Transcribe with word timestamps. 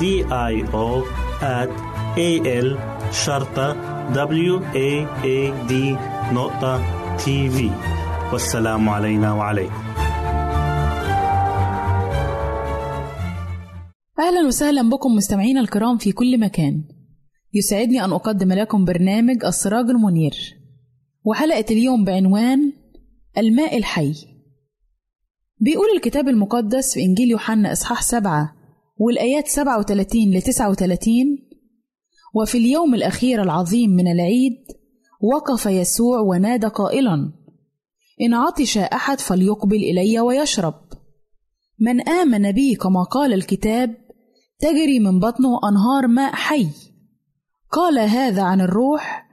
I 0.00 0.64
O 0.72 1.04
at 1.42 1.70
A 2.16 2.30
L 2.64 2.68
شرطة 3.12 3.74
W 4.12 4.60
A 4.74 5.06
A 5.24 5.68
D 5.70 5.72
نقطة 6.32 6.82
تي 7.16 7.50
في 7.50 7.70
والسلام 8.32 8.88
علينا 8.88 9.32
وعليكم. 9.32 9.82
أهلا 14.18 14.46
وسهلا 14.46 14.88
بكم 14.88 15.14
مستمعينا 15.14 15.60
الكرام 15.60 15.98
في 15.98 16.12
كل 16.12 16.40
مكان. 16.40 16.84
يسعدني 17.54 18.04
أن 18.04 18.12
أقدم 18.12 18.52
لكم 18.52 18.84
برنامج 18.84 19.44
السراج 19.44 19.90
المنير. 19.90 20.34
وحلقة 21.24 21.64
اليوم 21.70 22.04
بعنوان 22.04 22.72
الماء 23.38 23.76
الحي. 23.76 24.14
بيقول 25.58 25.86
الكتاب 25.96 26.28
المقدس 26.28 26.94
في 26.94 27.00
إنجيل 27.00 27.30
يوحنا 27.30 27.72
إصحاح 27.72 28.02
سبعة 28.02 28.59
والآيات 29.02 29.48
37 29.48 30.30
ل 30.30 30.42
39 30.42 31.12
وفي 32.34 32.58
اليوم 32.58 32.94
الأخير 32.94 33.42
العظيم 33.42 33.90
من 33.90 34.08
العيد 34.08 34.56
وقف 35.20 35.66
يسوع 35.66 36.20
ونادى 36.20 36.66
قائلا 36.66 37.32
إن 38.20 38.34
عطش 38.34 38.78
أحد 38.78 39.20
فليقبل 39.20 39.76
إلي 39.76 40.20
ويشرب. 40.20 40.74
من 41.78 42.08
آمن 42.08 42.52
بي 42.52 42.74
كما 42.74 43.02
قال 43.02 43.32
الكتاب 43.32 43.94
تجري 44.58 44.98
من 44.98 45.20
بطنه 45.20 45.60
أنهار 45.70 46.06
ماء 46.06 46.32
حي. 46.32 46.66
قال 47.70 47.98
هذا 47.98 48.42
عن 48.42 48.60
الروح 48.60 49.26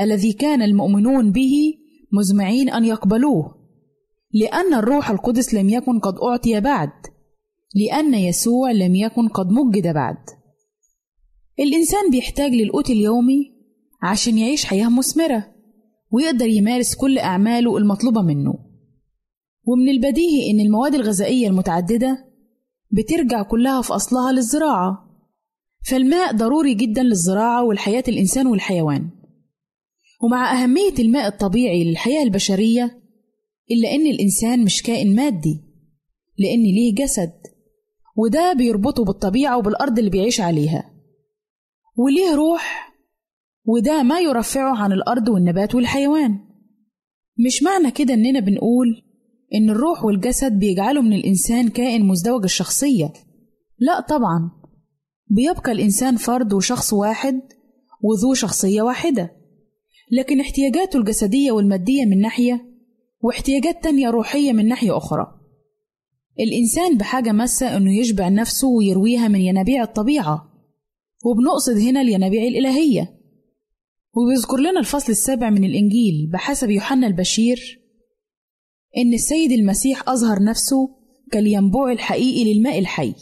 الذي 0.00 0.32
كان 0.32 0.62
المؤمنون 0.62 1.32
به 1.32 1.74
مزمعين 2.12 2.70
أن 2.70 2.84
يقبلوه 2.84 3.54
لأن 4.32 4.74
الروح 4.74 5.10
القدس 5.10 5.54
لم 5.54 5.68
يكن 5.68 5.98
قد 5.98 6.14
أعطي 6.18 6.60
بعد. 6.60 7.13
لأن 7.74 8.14
يسوع 8.14 8.70
لم 8.70 8.94
يكن 8.94 9.28
قد 9.28 9.46
مجد 9.50 9.94
بعد. 9.94 10.16
الإنسان 11.60 12.10
بيحتاج 12.10 12.52
للقوت 12.52 12.90
اليومي 12.90 13.54
عشان 14.02 14.38
يعيش 14.38 14.64
حياة 14.64 14.88
مثمرة 14.88 15.54
ويقدر 16.10 16.46
يمارس 16.46 16.94
كل 16.94 17.18
أعماله 17.18 17.76
المطلوبة 17.76 18.22
منه. 18.22 18.54
ومن 19.66 19.88
البديهي 19.88 20.50
إن 20.50 20.60
المواد 20.60 20.94
الغذائية 20.94 21.48
المتعددة 21.48 22.24
بترجع 22.90 23.42
كلها 23.42 23.82
في 23.82 23.94
أصلها 23.94 24.32
للزراعة. 24.32 24.98
فالماء 25.90 26.32
ضروري 26.36 26.74
جدا 26.74 27.02
للزراعة 27.02 27.64
والحياة 27.64 28.04
الإنسان 28.08 28.46
والحيوان. 28.46 29.10
ومع 30.22 30.62
أهمية 30.62 30.94
الماء 30.98 31.26
الطبيعي 31.28 31.84
للحياة 31.84 32.22
البشرية 32.22 33.02
إلا 33.70 33.94
إن 33.94 34.06
الإنسان 34.06 34.64
مش 34.64 34.82
كائن 34.82 35.14
مادي 35.14 35.60
لأن 36.38 36.62
ليه 36.62 36.94
جسد. 36.94 37.32
وده 38.16 38.52
بيربطه 38.52 39.04
بالطبيعة 39.04 39.58
وبالأرض 39.58 39.98
اللي 39.98 40.10
بيعيش 40.10 40.40
عليها. 40.40 40.90
وليه 41.96 42.34
روح؟ 42.34 42.94
وده 43.64 44.02
ما 44.02 44.20
يرفعه 44.20 44.76
عن 44.82 44.92
الأرض 44.92 45.28
والنبات 45.28 45.74
والحيوان. 45.74 46.38
مش 47.46 47.62
معنى 47.62 47.90
كده 47.90 48.14
إننا 48.14 48.40
بنقول 48.40 49.02
إن 49.54 49.70
الروح 49.70 50.04
والجسد 50.04 50.52
بيجعلوا 50.52 51.02
من 51.02 51.12
الإنسان 51.12 51.68
كائن 51.68 52.06
مزدوج 52.06 52.42
الشخصية. 52.44 53.12
لا 53.78 54.00
طبعا. 54.00 54.50
بيبقى 55.26 55.72
الإنسان 55.72 56.16
فرد 56.16 56.52
وشخص 56.52 56.92
واحد 56.92 57.40
وذو 58.02 58.34
شخصية 58.34 58.82
واحدة. 58.82 59.30
لكن 60.12 60.40
احتياجاته 60.40 60.98
الجسدية 60.98 61.52
والمادية 61.52 62.04
من 62.04 62.20
ناحية 62.20 62.66
واحتياجات 63.20 63.82
تانية 63.82 64.10
روحية 64.10 64.52
من 64.52 64.68
ناحية 64.68 64.96
أخرى. 64.96 65.26
الإنسان 66.40 66.96
بحاجة 66.98 67.32
ماسة 67.32 67.76
إنه 67.76 67.98
يشبع 67.98 68.28
نفسه 68.28 68.68
ويرويها 68.68 69.28
من 69.28 69.40
ينابيع 69.40 69.82
الطبيعة 69.82 70.50
وبنقصد 71.24 71.76
هنا 71.78 72.00
الينابيع 72.00 72.42
الإلهية. 72.42 73.20
وبيذكر 74.16 74.56
لنا 74.56 74.80
الفصل 74.80 75.12
السابع 75.12 75.50
من 75.50 75.64
الإنجيل 75.64 76.30
بحسب 76.32 76.70
يوحنا 76.70 77.06
البشير 77.06 77.80
إن 78.96 79.14
السيد 79.14 79.52
المسيح 79.52 80.08
أظهر 80.08 80.42
نفسه 80.42 80.88
كالينبوع 81.32 81.92
الحقيقي 81.92 82.54
للماء 82.54 82.78
الحي. 82.78 83.14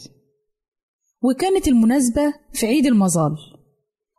وكانت 1.21 1.67
المناسبة 1.67 2.33
في 2.53 2.65
عيد 2.65 2.85
المظال 2.85 3.35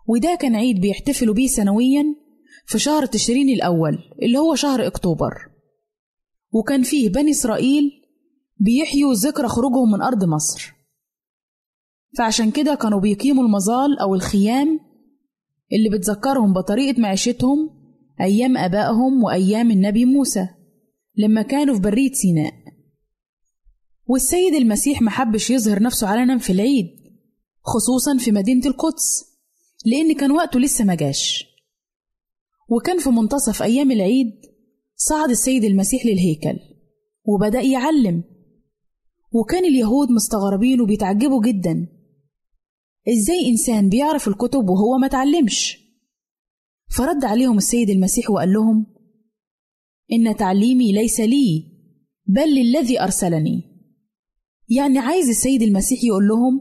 وده 0.09 0.35
كان 0.41 0.57
عيد 0.57 0.81
بيحتفلوا 0.81 1.35
بيه 1.35 1.47
سنويا 1.47 2.05
في 2.67 2.79
شهر 2.79 3.07
تشرين 3.07 3.49
الأول 3.49 3.99
اللي 4.23 4.39
هو 4.39 4.55
شهر 4.55 4.87
أكتوبر. 4.87 5.35
وكان 6.53 6.83
فيه 6.83 7.09
بني 7.09 7.31
إسرائيل 7.31 8.04
بيحيوا 8.57 9.15
ذكرى 9.15 9.49
خروجهم 9.49 9.91
من 9.93 10.03
أرض 10.03 10.25
مصر. 10.25 10.75
فعشان 12.19 12.51
كده 12.51 12.75
كانوا 12.75 13.01
بيقيموا 13.01 13.45
المظال 13.45 13.99
أو 13.99 14.15
الخيام 14.15 14.81
اللي 15.73 15.99
بتذكرهم 15.99 16.53
بطريقة 16.53 17.01
معيشتهم 17.01 17.71
أيام 18.21 18.57
آبائهم 18.57 19.25
وأيام 19.25 19.71
النبي 19.71 20.05
موسى 20.05 20.49
لما 21.17 21.43
كانوا 21.43 21.75
في 21.75 21.81
برية 21.81 22.13
سيناء. 22.13 22.53
والسيد 24.07 24.55
المسيح 24.55 25.03
محبش 25.03 25.51
يظهر 25.51 25.83
نفسه 25.83 26.07
علنا 26.09 26.39
في 26.39 26.53
العيد 26.53 26.87
خصوصا 27.63 28.19
في 28.19 28.33
مدينة 28.33 28.67
القدس 28.67 29.25
لأن 29.87 30.15
كان 30.15 30.31
وقته 30.31 30.61
لسه 30.61 30.85
مجاش 30.85 31.45
وكان 32.69 32.99
في 32.99 33.11
منتصف 33.11 33.63
أيام 33.63 33.91
العيد 33.91 34.33
صعد 34.97 35.31
السيد 35.31 35.65
المسيح 35.65 36.07
للهيكل 36.07 36.59
وبدأ 37.25 37.61
يعلم 37.61 38.25
وكان 39.35 39.65
اليهود 39.65 40.11
مستغربين 40.11 40.81
وبيتعجبوا 40.81 41.43
جدا. 41.43 41.89
إزاي 43.09 43.49
إنسان 43.49 43.89
بيعرف 43.89 44.29
الكتب 44.29 44.69
وهو 44.69 44.99
ما 45.01 45.09
تعلمش؟ 45.09 45.79
فرد 46.97 47.25
عليهم 47.25 47.57
السيد 47.57 47.91
المسيح 47.91 48.31
وقال 48.31 48.53
لهم 48.53 48.87
إن 50.13 50.37
تعليمي 50.37 50.93
ليس 50.93 51.21
لي 51.21 51.65
بل 52.27 52.55
للذي 52.55 53.01
أرسلني. 53.01 53.63
يعني 54.69 54.99
عايز 54.99 55.29
السيد 55.29 55.63
المسيح 55.63 56.05
يقول 56.05 56.29
لهم 56.29 56.61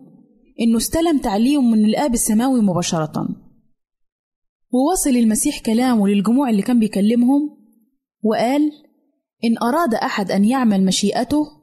إنه 0.60 0.78
استلم 0.78 1.18
تعليم 1.18 1.72
من 1.72 1.86
الآب 1.86 2.14
السماوي 2.14 2.62
مباشرة. 2.62 3.28
ووصل 4.72 5.10
المسيح 5.10 5.60
كلامه 5.60 6.08
للجموع 6.08 6.50
اللي 6.50 6.62
كان 6.62 6.80
بيكلمهم 6.80 7.58
وقال 8.24 8.72
إن 9.44 9.58
أراد 9.58 9.94
أحد 9.94 10.32
أن 10.32 10.46
يعمل 10.46 10.86
مشيئته 10.86 11.63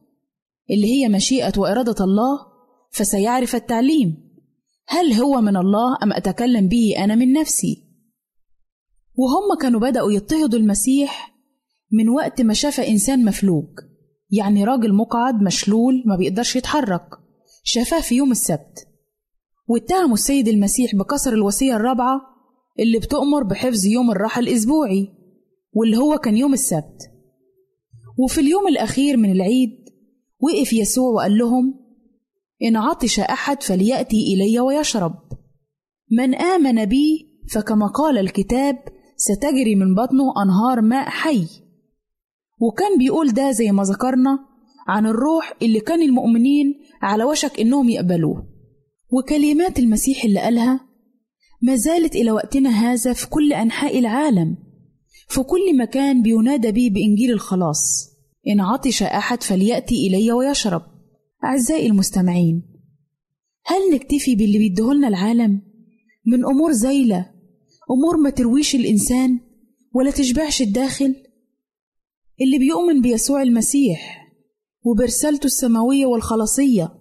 اللي 0.70 0.86
هي 0.86 1.08
مشيئة 1.08 1.52
وإرادة 1.56 2.04
الله 2.04 2.38
فسيعرف 2.90 3.54
التعليم. 3.54 4.30
هل 4.88 5.12
هو 5.12 5.40
من 5.40 5.56
الله 5.56 5.98
أم 6.02 6.12
أتكلم 6.12 6.68
به 6.68 6.94
أنا 6.98 7.14
من 7.14 7.32
نفسي؟ 7.32 7.84
وهم 9.14 9.58
كانوا 9.60 9.80
بدأوا 9.80 10.12
يضطهدوا 10.12 10.58
المسيح 10.58 11.34
من 11.92 12.08
وقت 12.08 12.40
ما 12.40 12.54
شاف 12.54 12.80
إنسان 12.80 13.24
مفلوج 13.24 13.68
يعني 14.30 14.64
راجل 14.64 14.94
مقعد 14.94 15.42
مشلول 15.42 16.02
ما 16.06 16.16
بيقدرش 16.16 16.56
يتحرك 16.56 17.08
شافاه 17.64 18.00
في 18.00 18.14
يوم 18.14 18.30
السبت. 18.30 18.88
واتهموا 19.68 20.14
السيد 20.14 20.48
المسيح 20.48 20.94
بكسر 20.94 21.32
الوصية 21.32 21.76
الرابعة 21.76 22.20
اللي 22.80 22.98
بتؤمر 22.98 23.42
بحفظ 23.42 23.86
يوم 23.86 24.10
الراحة 24.10 24.40
الأسبوعي 24.40 25.08
واللي 25.72 25.96
هو 25.96 26.18
كان 26.18 26.36
يوم 26.36 26.52
السبت. 26.52 27.10
وفي 28.18 28.40
اليوم 28.40 28.68
الأخير 28.68 29.16
من 29.16 29.32
العيد 29.32 29.79
وقف 30.40 30.72
يسوع 30.72 31.08
وقال 31.10 31.38
لهم 31.38 31.74
إن 32.62 32.76
عطش 32.76 33.20
أحد 33.20 33.62
فليأتي 33.62 34.34
إلي 34.34 34.60
ويشرب. 34.60 35.14
من 36.10 36.34
آمن 36.34 36.84
بي 36.84 37.30
فكما 37.52 37.86
قال 37.86 38.18
الكتاب 38.18 38.76
ستجري 39.16 39.74
من 39.74 39.94
بطنه 39.94 40.32
أنهار 40.44 40.80
ماء 40.80 41.08
حي. 41.08 41.46
وكان 42.60 42.98
بيقول 42.98 43.32
ده 43.32 43.50
زي 43.50 43.72
ما 43.72 43.82
ذكرنا 43.82 44.38
عن 44.88 45.06
الروح 45.06 45.52
اللي 45.62 45.80
كان 45.80 46.02
المؤمنين 46.02 46.74
على 47.02 47.24
وشك 47.24 47.60
إنهم 47.60 47.88
يقبلوه. 47.88 48.46
وكلمات 49.12 49.78
المسيح 49.78 50.24
اللي 50.24 50.40
قالها 50.40 50.80
ما 51.62 51.76
زالت 51.76 52.16
إلى 52.16 52.30
وقتنا 52.30 52.70
هذا 52.70 53.12
في 53.12 53.28
كل 53.28 53.52
أنحاء 53.52 53.98
العالم 53.98 54.56
في 55.28 55.42
كل 55.42 55.78
مكان 55.78 56.22
بينادى 56.22 56.72
به 56.72 56.90
بإنجيل 56.94 57.30
الخلاص. 57.30 58.09
إن 58.48 58.60
عطش 58.60 59.02
أحد 59.02 59.42
فليأتي 59.42 60.06
إلي 60.06 60.32
ويشرب. 60.32 60.82
أعزائي 61.44 61.86
المستمعين 61.86 62.62
هل 63.66 63.94
نكتفي 63.94 64.36
باللي 64.36 64.58
بيديهولنا 64.58 65.08
العالم؟ 65.08 65.62
من 66.26 66.44
أمور 66.44 66.72
زايلة 66.72 67.30
أمور 67.90 68.16
ما 68.16 68.30
ترويش 68.30 68.74
الإنسان 68.74 69.40
ولا 69.94 70.10
تشبعش 70.10 70.62
الداخل؟ 70.62 71.14
اللي 72.40 72.58
بيؤمن 72.58 73.02
بيسوع 73.02 73.42
المسيح 73.42 74.26
وبرسالته 74.84 75.46
السماوية 75.46 76.06
والخلاصية 76.06 76.92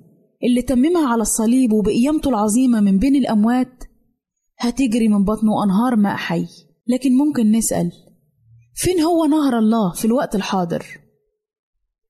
اللي 0.44 0.62
تممها 0.62 1.08
على 1.08 1.22
الصليب 1.22 1.74
وبقيامته 1.74 2.30
العظيمة 2.30 2.80
من 2.82 2.98
بين 2.98 3.16
الأموات 3.16 3.84
هتجري 4.58 5.08
من 5.08 5.24
بطنه 5.24 5.64
أنهار 5.64 5.96
ماء 5.96 6.16
حي 6.16 6.46
لكن 6.88 7.18
ممكن 7.18 7.52
نسأل 7.52 7.92
فين 8.76 9.00
هو 9.02 9.26
نهر 9.26 9.60
الله 9.60 9.94
في 9.94 10.06
الوقت 10.06 10.36
الحاضر؟ 10.36 10.86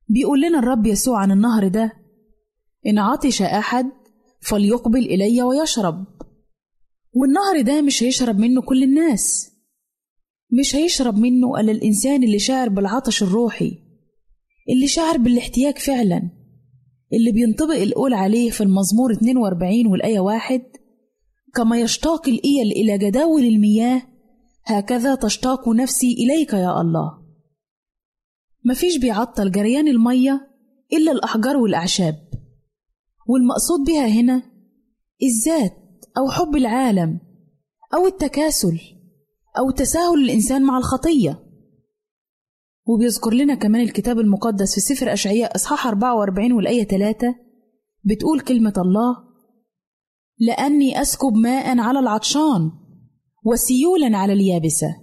بيقول 0.09 0.41
لنا 0.41 0.59
الرب 0.59 0.85
يسوع 0.87 1.19
عن 1.19 1.31
النهر 1.31 1.67
ده 1.67 1.93
إن 2.87 2.97
عطش 2.99 3.41
أحد 3.41 3.85
فليقبل 4.41 4.99
إلي 4.99 5.41
ويشرب. 5.43 6.05
والنهر 7.13 7.61
ده 7.61 7.81
مش 7.81 8.03
هيشرب 8.03 8.39
منه 8.39 8.61
كل 8.61 8.83
الناس 8.83 9.51
مش 10.59 10.75
هيشرب 10.75 11.17
منه 11.17 11.59
إلا 11.59 11.71
الإنسان 11.71 12.23
اللي 12.23 12.39
شاعر 12.39 12.69
بالعطش 12.69 13.23
الروحي 13.23 13.71
اللي 14.69 14.87
شاعر 14.87 15.17
بالاحتياج 15.17 15.77
فعلا 15.77 16.21
اللي 17.13 17.31
بينطبق 17.31 17.75
القول 17.75 18.13
عليه 18.13 18.49
في 18.51 18.61
المزمور 18.63 19.11
42 19.11 19.87
والآية 19.87 20.19
واحد 20.19 20.61
كما 21.55 21.79
يشتاق 21.79 22.27
الإيل 22.29 22.71
إلى 22.71 22.97
جداول 22.97 23.43
المياه 23.43 24.01
هكذا 24.65 25.15
تشتاق 25.15 25.69
نفسي 25.69 26.13
إليك 26.13 26.53
يا 26.53 26.81
الله. 26.81 27.11
مفيش 28.65 28.97
بيعطل 28.97 29.51
جريان 29.51 29.87
المية 29.87 30.47
إلا 30.93 31.11
الأحجار 31.11 31.57
والأعشاب. 31.57 32.15
والمقصود 33.27 33.79
بها 33.87 34.07
هنا 34.07 34.43
الذات 35.23 35.77
أو 36.17 36.29
حب 36.29 36.55
العالم 36.55 37.19
أو 37.93 38.07
التكاسل 38.07 38.79
أو 39.57 39.71
تساهل 39.71 40.19
الإنسان 40.23 40.61
مع 40.63 40.77
الخطية. 40.77 41.39
وبيذكر 42.87 43.33
لنا 43.33 43.55
كمان 43.55 43.81
الكتاب 43.81 44.19
المقدس 44.19 44.75
في 44.75 44.81
سفر 44.81 45.13
أشعياء 45.13 45.55
إصحاح 45.55 45.87
44 45.87 46.51
والآية 46.53 46.83
3 46.83 47.35
بتقول 48.03 48.39
كلمة 48.39 48.73
الله 48.77 49.15
لأني 50.39 51.01
أسكب 51.01 51.33
ماء 51.33 51.77
على 51.79 51.99
العطشان 51.99 52.71
وسيولا 53.45 54.17
على 54.17 54.33
اليابسة. 54.33 54.95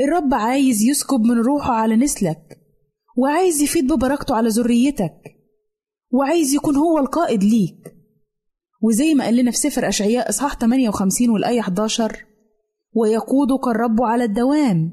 الرب 0.00 0.34
عايز 0.34 0.82
يسكب 0.82 1.20
من 1.20 1.38
روحه 1.38 1.72
على 1.72 1.96
نسلك 1.96 2.58
وعايز 3.16 3.62
يفيد 3.62 3.92
ببركته 3.92 4.34
على 4.34 4.48
ذريتك 4.48 5.16
وعايز 6.10 6.54
يكون 6.54 6.76
هو 6.76 6.98
القائد 6.98 7.44
ليك. 7.44 7.96
وزي 8.82 9.14
ما 9.14 9.24
قال 9.24 9.36
لنا 9.36 9.50
في 9.50 9.56
سفر 9.56 9.88
أشعياء 9.88 10.28
إصحاح 10.28 10.58
58 10.58 11.30
والآية 11.30 11.60
11 11.60 12.24
ويقودك 12.92 13.68
الرب 13.68 14.02
على 14.02 14.24
الدوام 14.24 14.92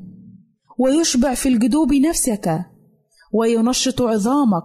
ويشبع 0.80 1.34
في 1.34 1.50
الجدوب 1.50 1.94
نفسك 1.94 2.66
وينشط 3.34 4.02
عظامك 4.02 4.64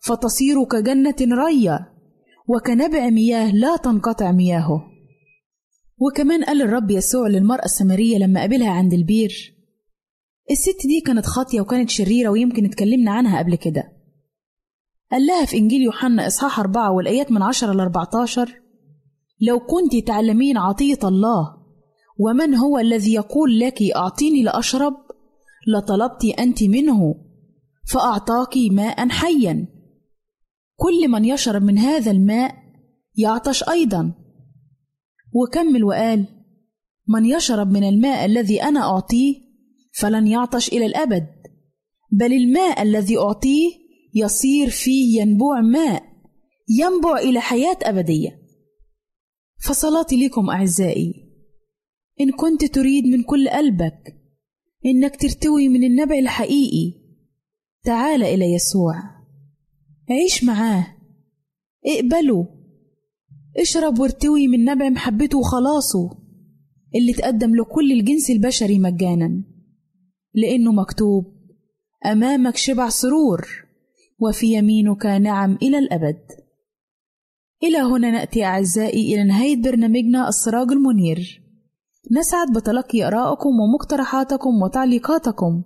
فتصير 0.00 0.64
كجنة 0.64 1.16
رية 1.20 1.92
وكنبع 2.48 3.10
مياه 3.10 3.52
لا 3.52 3.76
تنقطع 3.76 4.32
مياهه. 4.32 4.84
وكمان 5.98 6.44
قال 6.44 6.62
الرب 6.62 6.90
يسوع 6.90 7.28
للمرأة 7.28 7.64
السامرية 7.64 8.18
لما 8.18 8.40
قابلها 8.40 8.70
عند 8.70 8.92
البير 8.92 9.57
الست 10.50 10.86
دي 10.86 11.00
كانت 11.00 11.26
خاطية 11.26 11.60
وكانت 11.60 11.90
شريرة 11.90 12.28
ويمكن 12.28 12.64
اتكلمنا 12.64 13.10
عنها 13.10 13.38
قبل 13.38 13.56
كده. 13.56 13.92
قال 15.12 15.26
لها 15.26 15.44
في 15.44 15.56
إنجيل 15.56 15.82
يوحنا 15.82 16.26
إصحاح 16.26 16.60
أربعة 16.60 16.92
والآيات 16.92 17.32
من 17.32 17.42
عشرة 17.42 17.72
لأربعة 17.72 18.10
عشر 18.22 18.60
لو 19.40 19.60
كنت 19.60 20.06
تعلمين 20.06 20.56
عطية 20.58 20.98
الله 21.04 21.56
ومن 22.18 22.54
هو 22.54 22.78
الذي 22.78 23.12
يقول 23.12 23.58
لك 23.58 23.82
أعطيني 23.96 24.42
لأشرب 24.42 24.94
لطلبت 25.68 26.24
أنت 26.38 26.62
منه 26.62 27.14
فأعطاك 27.92 28.56
ماء 28.70 29.08
حيا. 29.08 29.66
كل 30.76 31.08
من 31.08 31.24
يشرب 31.24 31.62
من 31.62 31.78
هذا 31.78 32.10
الماء 32.10 32.54
يعطش 33.16 33.68
أيضا. 33.68 34.12
وكمل 35.32 35.84
وقال 35.84 36.26
من 37.08 37.24
يشرب 37.24 37.70
من 37.70 37.88
الماء 37.88 38.24
الذي 38.24 38.62
أنا 38.62 38.80
أعطيه 38.80 39.47
فلن 40.00 40.26
يعطش 40.26 40.68
إلى 40.68 40.86
الأبد. 40.86 41.26
بل 42.12 42.32
الماء 42.32 42.82
الذي 42.82 43.18
أعطيه 43.18 43.70
يصير 44.14 44.70
فيه 44.70 45.20
ينبوع 45.20 45.60
ماء 45.60 46.02
ينبع 46.68 47.18
إلى 47.18 47.40
حياة 47.40 47.78
أبدية. 47.82 48.42
فصلاتي 49.64 50.26
لكم 50.26 50.50
أعزائي 50.50 51.14
إن 52.20 52.30
كنت 52.30 52.64
تريد 52.64 53.04
من 53.04 53.22
كل 53.22 53.48
قلبك 53.48 54.14
إنك 54.86 55.16
ترتوي 55.16 55.68
من 55.68 55.84
النبع 55.84 56.18
الحقيقي 56.18 56.98
تعال 57.82 58.22
إلى 58.22 58.52
يسوع. 58.52 58.94
عيش 60.10 60.44
معاه. 60.44 60.86
اقبله. 61.86 62.48
اشرب 63.56 63.98
وارتوي 63.98 64.48
من 64.48 64.64
نبع 64.64 64.88
محبته 64.88 65.38
وخلاصه 65.38 66.10
اللي 66.94 67.12
تقدم 67.12 67.54
لكل 67.54 67.92
الجنس 67.92 68.30
البشري 68.30 68.78
مجانا. 68.78 69.47
لأنه 70.34 70.72
مكتوب 70.72 71.24
أمامك 72.06 72.56
شبع 72.56 72.88
سرور 72.88 73.48
وفي 74.18 74.46
يمينك 74.46 75.06
نعم 75.06 75.58
إلى 75.62 75.78
الأبد. 75.78 76.20
إلى 77.62 77.78
هنا 77.78 78.10
نأتي 78.10 78.44
أعزائي 78.44 79.14
إلى 79.14 79.24
نهاية 79.24 79.62
برنامجنا 79.62 80.28
السراج 80.28 80.72
المنير. 80.72 81.42
نسعد 82.12 82.52
بتلقي 82.56 83.06
آرائكم 83.06 83.50
ومقترحاتكم 83.60 84.62
وتعليقاتكم 84.62 85.62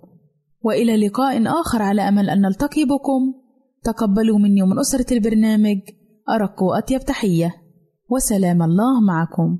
وإلى 0.61 1.07
لقاء 1.07 1.61
آخر 1.61 1.81
على 1.81 2.01
أمل 2.01 2.29
أن 2.29 2.41
نلتقي 2.41 2.85
بكم. 2.85 3.33
تقبلوا 3.83 4.39
مني 4.39 4.61
ومن 4.61 4.79
أسرة 4.79 5.13
البرنامج 5.13 5.77
أرق 6.29 6.63
وأطيب 6.63 7.01
تحية 7.01 7.55
وسلام 8.09 8.61
الله 8.63 9.01
معكم. 9.01 9.59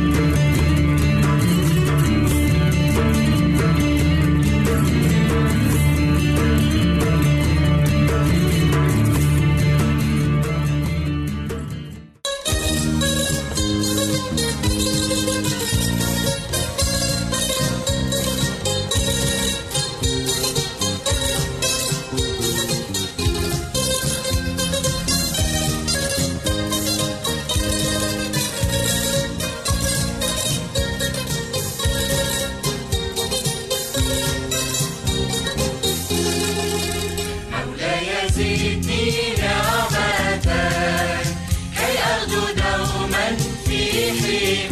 الوعد. 43.93 44.71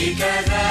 كل 0.00 0.69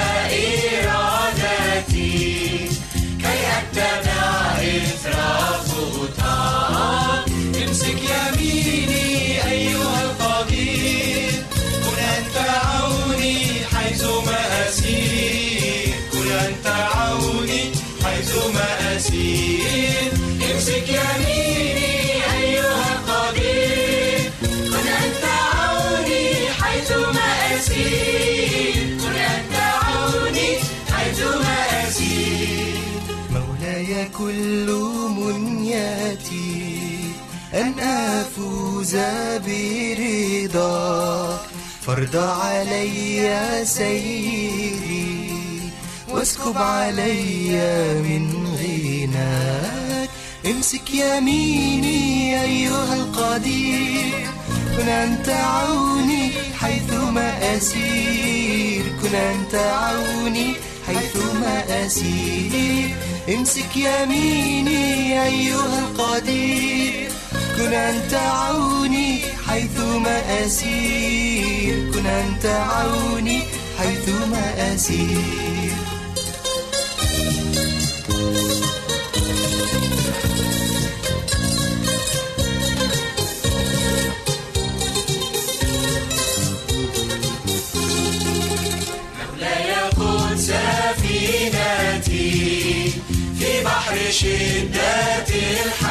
أفوز 37.82 38.96
برضاك. 39.48 41.40
فرض 41.82 42.16
علي 42.16 43.62
سيري 43.64 45.30
واسكب 46.10 46.58
علي 46.58 47.52
من 48.04 48.48
غناك. 48.62 50.10
امسك 50.46 50.94
يميني 50.94 52.42
أيها 52.42 52.94
القدير. 52.96 54.30
كن 54.78 54.88
أنت 54.88 55.30
عوني 55.30 56.32
حيثما 56.60 57.58
أسير. 57.58 58.84
كن 59.02 59.16
أنت 59.16 59.56
عوني 59.56 60.54
حيثما 60.88 61.86
أسير. 61.86 62.90
امسك 63.30 63.78
يميني 63.78 65.24
أيها 65.24 65.80
القدير. 65.80 67.10
كن 67.60 67.74
أنت 67.74 68.14
عوني 68.14 69.20
حيثما 69.48 70.46
أسير. 70.46 71.92
كن 71.94 72.06
أنت 72.06 72.46
عوني 72.46 73.44
حيثما 73.80 74.76
أسير. 74.76 75.74
بحر 93.66 94.12
شدة 94.12 95.28
الحياة. 95.66 95.89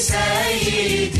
سيدي. 0.00 1.19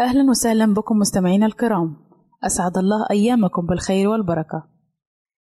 أهلا 0.00 0.30
وسهلا 0.30 0.74
بكم 0.74 0.96
مستمعينا 0.98 1.46
الكرام. 1.46 1.96
أسعد 2.44 2.78
الله 2.78 3.06
أيامكم 3.10 3.66
بالخير 3.66 4.08
والبركة. 4.08 4.68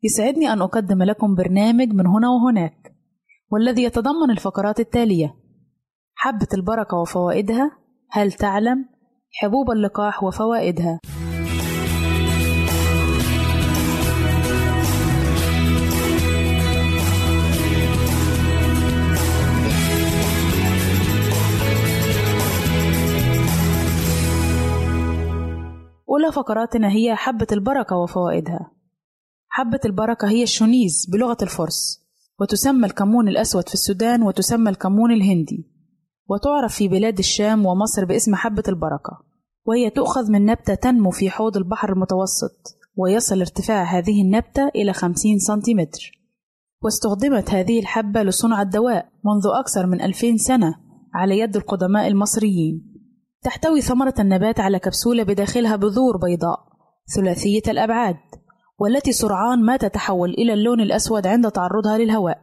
يسعدني 0.04 0.54
أن 0.54 0.62
أقدم 0.62 1.04
لكم 1.04 1.36
برنامج 1.36 1.88
من 1.88 2.08
هنا 2.08 2.30
وهناك 2.30 2.96
والذي 3.52 3.84
يتضمن 3.84 4.32
الفقرات 4.32 4.80
التالية. 4.80 5.36
حبة 6.16 6.48
البركة 6.54 6.98
وفوائدها 6.98 7.72
هل 8.12 8.32
تعلم 8.32 8.86
حبوب 9.32 9.72
اللقاح 9.72 10.24
وفوائدها؟ 10.24 11.00
أولى 26.22 26.32
فقراتنا 26.32 26.92
هي 26.92 27.16
حبة 27.16 27.48
البركة 27.52 27.96
وفوائدها. 27.96 28.72
حبة 29.50 29.80
البركة 29.86 30.30
هي 30.30 30.44
الشونيز 30.44 31.10
بلغة 31.14 31.38
الفرس 31.42 32.02
وتسمى 32.40 32.86
الكمون 32.86 33.28
الأسود 33.28 33.68
في 33.68 33.74
السودان 33.74 34.24
وتسمى 34.24 34.70
الكمون 34.70 35.12
الهندي. 35.12 35.68
وتعرف 36.30 36.76
في 36.76 36.88
بلاد 36.88 37.20
الشام 37.20 37.66
ومصر 37.66 38.06
باسم 38.06 38.36
حبة 38.36 38.64
البركة. 38.68 39.24
وهي 39.66 39.90
تؤخذ 39.90 40.32
من 40.32 40.46
نبتة 40.46 40.76
تنمو 40.76 41.10
في 41.10 41.30
حوض 41.30 41.58
البحر 41.58 41.94
المتوسط 41.94 42.78
ويصل 42.96 43.40
ارتفاع 43.40 43.84
هذه 43.84 44.22
النبتة 44.22 44.68
إلى 44.76 44.94
50 44.94 45.40
سنتيمتر. 45.40 46.12
واستخدمت 46.84 47.50
هذه 47.50 47.80
الحبة 47.80 48.24
لصنع 48.24 48.62
الدواء 48.62 49.10
منذ 49.26 49.60
أكثر 49.60 49.86
من 49.86 50.02
2000 50.02 50.38
سنة 50.38 50.76
على 51.14 51.40
يد 51.40 51.56
القدماء 51.56 52.08
المصريين. 52.08 52.91
تحتوي 53.44 53.82
ثمرة 53.82 54.14
النبات 54.20 54.60
على 54.60 54.80
كبسولة 54.80 55.24
بداخلها 55.24 55.76
بذور 55.76 56.18
بيضاء 56.18 56.60
ثلاثية 57.16 57.62
الأبعاد 57.68 58.18
والتي 58.80 59.12
سرعان 59.12 59.66
ما 59.66 59.78
تتحول 59.78 60.30
إلى 60.30 60.54
اللون 60.54 60.82
الأسود 60.82 61.28
عند 61.28 61.52
تعرضها 61.52 61.98
للهواء. 61.98 62.38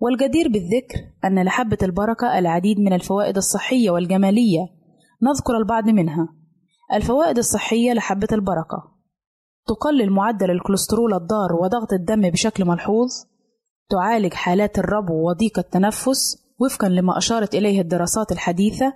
والجدير 0.00 0.48
بالذكر 0.48 0.98
أن 1.24 1.42
لحبة 1.44 1.78
البركة 1.82 2.38
العديد 2.38 2.80
من 2.80 2.92
الفوائد 2.92 3.36
الصحية 3.36 3.90
والجمالية 3.90 4.60
نذكر 5.22 5.56
البعض 5.56 5.88
منها. 5.88 6.28
الفوائد 6.94 7.38
الصحية 7.38 7.92
لحبة 7.92 8.28
البركة 8.32 8.92
تقلل 9.66 10.10
معدل 10.10 10.50
الكوليسترول 10.50 11.14
الضار 11.14 11.52
وضغط 11.62 11.92
الدم 11.92 12.30
بشكل 12.30 12.64
ملحوظ 12.64 13.08
تعالج 13.90 14.34
حالات 14.34 14.78
الربو 14.78 15.28
وضيق 15.28 15.58
التنفس 15.58 16.36
وفقا 16.60 16.88
لما 16.88 17.18
أشارت 17.18 17.54
إليه 17.54 17.80
الدراسات 17.80 18.32
الحديثة 18.32 18.94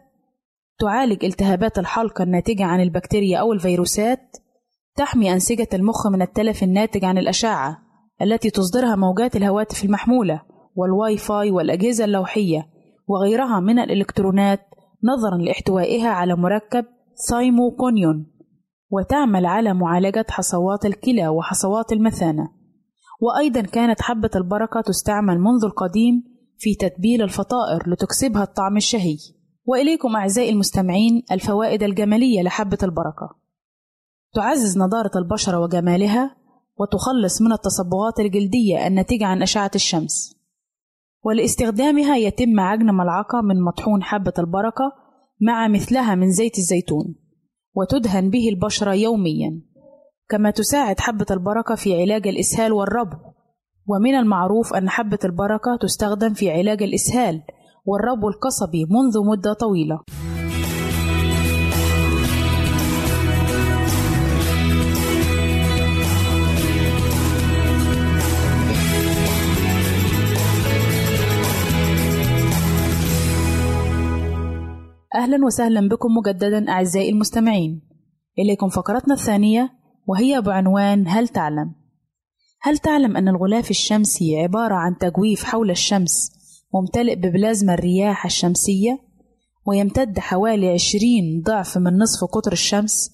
تعالج 0.79 1.25
التهابات 1.25 1.79
الحلق 1.79 2.21
الناتجة 2.21 2.65
عن 2.65 2.81
البكتيريا 2.81 3.39
أو 3.39 3.53
الفيروسات 3.53 4.37
تحمي 4.97 5.33
أنسجة 5.33 5.69
المخ 5.75 6.07
من 6.07 6.23
التلف 6.23 6.62
الناتج 6.62 7.05
عن 7.05 7.19
الأشعة 7.19 7.79
التي 8.23 8.51
تصدرها 8.51 8.97
موجات 8.97 9.37
الهواتف 9.37 9.85
المحمولة 9.85 10.43
والواي 10.75 11.17
فاي 11.17 11.51
والأجهزة 11.51 12.05
اللوحية 12.05 12.69
وغيرها 13.07 13.61
من 13.61 13.79
الإلكترونات 13.79 14.61
نظرا 15.05 15.39
لاحتوائها 15.39 16.09
على 16.09 16.37
مركب 16.37 16.85
ثيموكينون 17.14 18.27
وتعمل 18.91 19.47
على 19.47 19.75
معالجة 19.75 20.27
حصوات 20.31 20.87
الكلى 20.87 21.29
وحصوات 21.29 21.93
المثانة. 21.93 22.49
وأيضا 23.21 23.61
كانت 23.61 24.03
حبة 24.03 24.31
البركة 24.37 24.81
تستعمل 24.81 25.39
منذ 25.41 25.65
القديم 25.65 26.25
في 26.59 26.75
تتبيل 26.75 27.23
الفطائر 27.23 27.91
لتكسبها 27.91 28.43
الطعم 28.43 28.77
الشهي. 28.77 29.17
وإليكم 29.66 30.16
أعزائي 30.16 30.50
المستمعين 30.50 31.22
الفوائد 31.33 31.83
الجمالية 31.83 32.42
لحبة 32.42 32.79
البركة. 32.83 33.37
تعزز 34.35 34.79
نضارة 34.79 35.11
البشرة 35.16 35.61
وجمالها 35.61 36.37
وتخلص 36.79 37.42
من 37.42 37.52
التصبغات 37.52 38.20
الجلدية 38.20 38.87
الناتجة 38.87 39.26
عن 39.26 39.42
أشعة 39.42 39.70
الشمس. 39.74 40.37
ولاستخدامها 41.24 42.16
يتم 42.16 42.61
عجن 42.61 42.87
ملعقة 42.87 43.40
من 43.40 43.62
مطحون 43.62 44.02
حبة 44.02 44.33
البركة 44.38 44.92
مع 45.40 45.68
مثلها 45.68 46.14
من 46.14 46.31
زيت 46.31 46.59
الزيتون 46.59 47.14
وتدهن 47.74 48.31
به 48.31 48.48
البشرة 48.48 48.94
يوميا 48.94 49.61
كما 50.29 50.50
تساعد 50.50 51.00
حبة 51.00 51.26
البركة 51.31 51.74
في 51.74 52.02
علاج 52.02 52.29
الإسهال 52.29 52.72
والربو. 52.72 53.16
ومن 53.88 54.14
المعروف 54.14 54.74
أن 54.74 54.88
حبة 54.88 55.18
البركة 55.24 55.79
تستخدم 55.81 56.35
في 56.35 56.50
علاج 56.50 56.83
الإسهال 56.83 57.42
والربو 57.87 58.29
القصبي 58.29 58.85
منذ 58.85 59.27
مدة 59.27 59.53
طويلة 59.53 60.01
أهلا 75.14 75.44
وسهلا 75.46 75.88
بكم 75.88 76.09
مجددا 76.14 76.68
أعزائي 76.68 77.09
المستمعين 77.11 77.83
إليكم 78.38 78.68
فقرتنا 78.68 79.14
الثانية 79.14 79.70
وهي 80.07 80.40
بعنوان 80.40 81.09
هل 81.09 81.29
تعلم؟ 81.29 81.75
هل 82.62 82.79
تعلم 82.79 83.16
أن 83.16 83.29
الغلاف 83.29 83.70
الشمسي 83.70 84.37
عبارة 84.37 84.75
عن 84.75 84.99
تجويف 84.99 85.44
حول 85.44 85.70
الشمس 85.70 86.37
ممتلئ 86.74 87.14
ببلازما 87.14 87.74
الرياح 87.74 88.24
الشمسية 88.24 88.98
ويمتد 89.66 90.18
حوالي 90.18 90.68
عشرين 90.68 91.42
ضعف 91.46 91.79
من 91.79 91.98
نصف 91.98 92.24
قطر 92.24 92.52
الشمس 92.52 93.11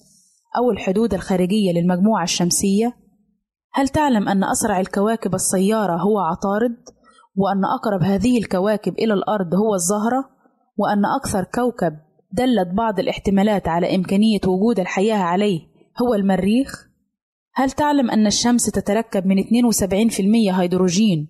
أو 0.57 0.71
الحدود 0.71 1.13
الخارجية 1.13 1.71
للمجموعة 1.71 2.23
الشمسية؟ 2.23 2.93
هل 3.73 3.87
تعلم 3.89 4.29
أن 4.29 4.43
أسرع 4.43 4.79
الكواكب 4.79 5.35
السيارة 5.35 5.97
هو 5.97 6.19
عطارد؟ 6.19 6.75
وأن 7.35 7.65
أقرب 7.65 8.03
هذه 8.03 8.37
الكواكب 8.37 8.93
إلى 8.93 9.13
الأرض 9.13 9.55
هو 9.55 9.75
الزهرة؟ 9.75 10.29
وأن 10.77 11.05
أكثر 11.05 11.43
كوكب 11.43 11.93
دلت 12.31 12.67
بعض 12.77 12.99
الاحتمالات 12.99 13.67
على 13.67 13.95
إمكانية 13.95 14.39
وجود 14.47 14.79
الحياة 14.79 15.17
عليه 15.17 15.59
هو 16.01 16.13
المريخ؟ 16.13 16.87
هل 17.55 17.71
تعلم 17.71 18.11
أن 18.11 18.27
الشمس 18.27 18.65
تتركب 18.65 19.25
من 19.25 19.43
72% 19.43 20.59
هيدروجين 20.59 21.27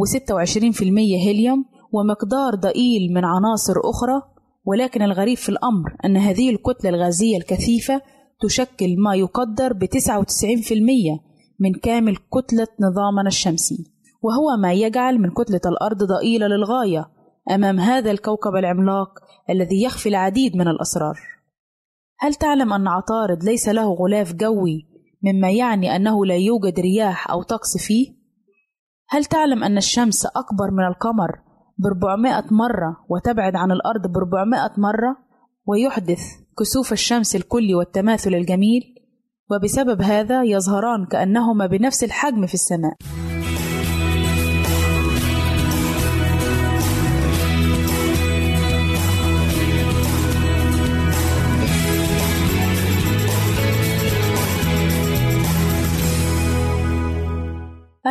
و26% 0.00 0.82
هيليوم 1.26 1.64
ومقدار 1.92 2.54
ضئيل 2.54 3.12
من 3.14 3.24
عناصر 3.24 3.74
أخرى؟ 3.84 4.22
ولكن 4.64 5.02
الغريب 5.02 5.36
في 5.36 5.48
الأمر 5.48 5.96
أن 6.04 6.16
هذه 6.16 6.50
الكتلة 6.50 6.90
الغازية 6.90 7.36
الكثيفة 7.36 8.02
تشكل 8.40 8.96
ما 8.98 9.14
يقدر 9.14 9.72
ب 9.72 9.84
99% 9.84 9.88
من 11.60 11.72
كامل 11.72 12.16
كتلة 12.16 12.66
نظامنا 12.80 13.28
الشمسي 13.28 13.92
وهو 14.22 14.56
ما 14.62 14.72
يجعل 14.72 15.18
من 15.18 15.30
كتلة 15.30 15.60
الأرض 15.66 16.02
ضئيلة 16.02 16.46
للغاية 16.46 17.08
أمام 17.50 17.80
هذا 17.80 18.10
الكوكب 18.10 18.56
العملاق 18.56 19.08
الذي 19.50 19.82
يخفي 19.82 20.08
العديد 20.08 20.56
من 20.56 20.68
الأسرار. 20.68 21.18
هل 22.18 22.34
تعلم 22.34 22.72
أن 22.72 22.88
عطارد 22.88 23.44
ليس 23.44 23.68
له 23.68 23.94
غلاف 23.94 24.32
جوي 24.32 24.86
مما 25.22 25.50
يعني 25.50 25.96
أنه 25.96 26.26
لا 26.26 26.36
يوجد 26.36 26.80
رياح 26.80 27.30
أو 27.30 27.42
طقس 27.42 27.76
فيه؟ 27.78 28.25
هل 29.08 29.24
تعلم 29.24 29.64
أن 29.64 29.76
الشمس 29.76 30.26
أكبر 30.26 30.70
من 30.70 30.84
القمر 30.86 31.30
ب 31.78 31.86
400 31.86 32.44
مرة 32.50 32.96
وتبعد 33.08 33.56
عن 33.56 33.72
الأرض 33.72 34.06
ب 34.06 34.16
400 34.16 34.70
مرة 34.78 35.16
ويحدث 35.66 36.20
كسوف 36.58 36.92
الشمس 36.92 37.36
الكلي 37.36 37.74
والتماثل 37.74 38.34
الجميل 38.34 38.82
وبسبب 39.50 40.02
هذا 40.02 40.42
يظهران 40.42 41.06
كأنهما 41.06 41.66
بنفس 41.66 42.04
الحجم 42.04 42.46
في 42.46 42.54
السماء. 42.54 42.94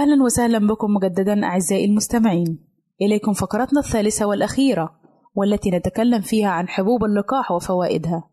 أهلا 0.06 0.24
وسهلا 0.24 0.68
بكم 0.68 0.94
مجددا 0.94 1.44
أعزائي 1.44 1.86
المستمعين. 1.86 2.60
إليكم 3.02 3.34
فقرتنا 3.34 3.80
الثالثة 3.80 4.26
والأخيرة 4.26 4.89
والتي 5.36 5.72
نتكلم 5.72 6.22
فيها 6.22 6.50
عن 6.50 6.68
حبوب 6.68 7.04
اللقاح 7.04 7.52
وفوائدها. 7.52 8.30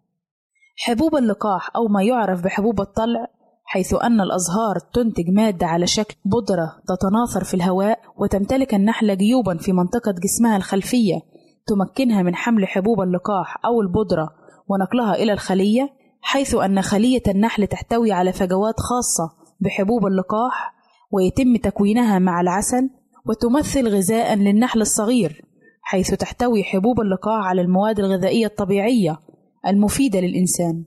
حبوب 0.76 1.16
اللقاح 1.16 1.76
أو 1.76 1.88
ما 1.88 2.02
يعرف 2.02 2.44
بحبوب 2.44 2.80
الطلع 2.80 3.26
حيث 3.64 3.94
أن 3.94 4.20
الأزهار 4.20 4.78
تنتج 4.94 5.30
مادة 5.30 5.66
على 5.66 5.86
شكل 5.86 6.14
بودرة 6.24 6.66
تتناثر 6.88 7.44
في 7.44 7.54
الهواء 7.54 7.98
وتمتلك 8.16 8.74
النحلة 8.74 9.14
جيوبا 9.14 9.56
في 9.56 9.72
منطقة 9.72 10.14
جسمها 10.24 10.56
الخلفية 10.56 11.20
تمكنها 11.66 12.22
من 12.22 12.34
حمل 12.34 12.66
حبوب 12.66 13.00
اللقاح 13.00 13.64
أو 13.64 13.80
البودرة 13.80 14.30
ونقلها 14.68 15.14
إلى 15.14 15.32
الخلية 15.32 15.88
حيث 16.20 16.54
أن 16.54 16.82
خلية 16.82 17.22
النحل 17.28 17.66
تحتوي 17.66 18.12
على 18.12 18.32
فجوات 18.32 18.74
خاصة 18.80 19.30
بحبوب 19.60 20.06
اللقاح 20.06 20.81
ويتم 21.12 21.56
تكوينها 21.56 22.18
مع 22.18 22.40
العسل 22.40 22.90
وتمثل 23.26 23.88
غذاء 23.88 24.34
للنحل 24.34 24.80
الصغير 24.80 25.44
حيث 25.82 26.14
تحتوي 26.14 26.62
حبوب 26.64 27.00
اللقاح 27.00 27.44
على 27.46 27.60
المواد 27.60 27.98
الغذائية 27.98 28.46
الطبيعية 28.46 29.18
المفيدة 29.66 30.20
للإنسان. 30.20 30.84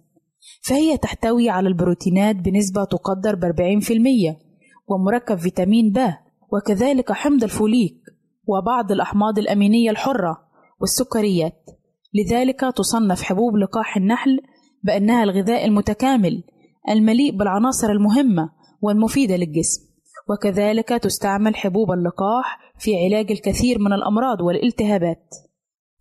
فهي 0.61 0.97
تحتوي 0.97 1.49
على 1.49 1.67
البروتينات 1.67 2.35
بنسبة 2.35 2.83
تقدر 2.83 3.35
ب 3.35 3.45
40% 3.45 4.38
ومركب 4.88 5.35
فيتامين 5.35 5.91
ب 5.91 6.13
وكذلك 6.53 7.11
حمض 7.11 7.43
الفوليك 7.43 7.97
وبعض 8.47 8.91
الأحماض 8.91 9.39
الأمينية 9.39 9.89
الحرة 9.89 10.38
والسكريات. 10.81 11.65
لذلك 12.13 12.59
تصنف 12.75 13.21
حبوب 13.21 13.55
لقاح 13.55 13.97
النحل 13.97 14.39
بأنها 14.83 15.23
الغذاء 15.23 15.65
المتكامل 15.65 16.43
المليء 16.89 17.38
بالعناصر 17.38 17.89
المهمة 17.89 18.49
والمفيدة 18.81 19.35
للجسم. 19.35 19.94
وكذلك 20.29 20.89
تستعمل 20.89 21.55
حبوب 21.55 21.91
اللقاح 21.91 22.59
في 22.79 22.91
علاج 23.05 23.31
الكثير 23.31 23.79
من 23.79 23.93
الأمراض 23.93 24.41
والالتهابات. 24.41 25.35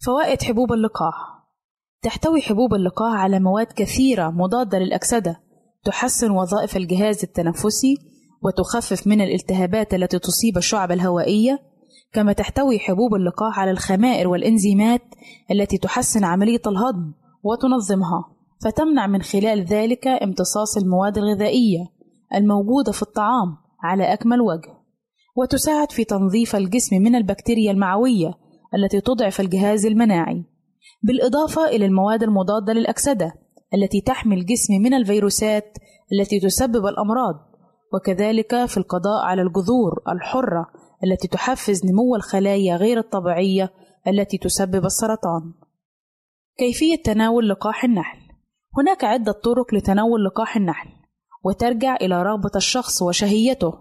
فوائد 0.07 0.43
حبوب 0.43 0.73
اللقاح. 0.73 1.15
تحتوي 2.03 2.41
حبوب 2.41 2.75
اللقاح 2.75 3.15
على 3.15 3.41
مواد 3.41 3.67
كثيرة 3.67 4.31
مضادة 4.31 4.79
للأكسدة 4.79 5.41
تحسن 5.85 6.31
وظائف 6.31 6.77
الجهاز 6.77 7.23
التنفسي 7.25 7.97
وتخفف 8.43 9.07
من 9.07 9.21
الالتهابات 9.21 9.95
التي 9.95 10.19
تصيب 10.19 10.57
الشعب 10.57 10.93
الهوائية 10.93 11.59
كما 12.13 12.33
تحتوي 12.33 12.79
حبوب 12.79 13.15
اللقاح 13.15 13.59
على 13.59 13.71
الخمائر 13.71 14.29
والإنزيمات 14.29 15.03
التي 15.51 15.79
تحسن 15.79 16.25
عملية 16.25 16.63
الهضم 16.67 17.13
وتنظمها. 17.43 18.25
فتمنع 18.65 19.07
من 19.07 19.23
خلال 19.23 19.65
ذلك 19.65 20.07
امتصاص 20.07 20.77
المواد 20.77 21.19
الغذائية 21.19 21.87
الموجودة 22.35 22.93
في 22.93 23.03
الطعام. 23.03 23.64
على 23.85 24.13
أكمل 24.13 24.41
وجه 24.41 24.75
وتساعد 25.37 25.93
في 25.93 26.05
تنظيف 26.05 26.57
الجسم 26.57 26.97
من 26.97 27.15
البكتيريا 27.15 27.71
المعوية 27.71 28.35
التي 28.75 29.01
تضعف 29.01 29.41
الجهاز 29.41 29.87
المناعي 29.87 30.45
بالإضافة 31.03 31.67
إلى 31.67 31.87
المواد 31.87 32.23
المضادة 32.23 32.73
للأكسدة 32.73 33.33
التي 33.75 34.01
تحمي 34.01 34.35
الجسم 34.35 34.75
من 34.75 34.95
الفيروسات 34.95 35.79
التي 36.13 36.41
تسبب 36.41 36.87
الأمراض 36.87 37.35
وكذلك 37.95 38.65
في 38.65 38.77
القضاء 38.77 39.25
على 39.25 39.43
الجذور 39.43 40.03
الحرة 40.09 40.67
التي 41.05 41.29
تحفز 41.29 41.87
نمو 41.87 42.17
الخلايا 42.17 42.77
غير 42.77 42.99
الطبيعية 42.99 43.73
التي 44.09 44.39
تسبب 44.39 44.85
السرطان. 44.85 45.53
كيفية 46.59 47.03
تناول 47.05 47.49
لقاح 47.49 47.85
النحل 47.85 48.19
هناك 48.79 49.05
عدة 49.05 49.33
طرق 49.33 49.75
لتناول 49.75 50.25
لقاح 50.25 50.57
النحل 50.57 50.89
وترجع 51.45 51.97
إلى 51.97 52.23
رغبة 52.23 52.51
الشخص 52.57 53.03
وشهيته. 53.03 53.73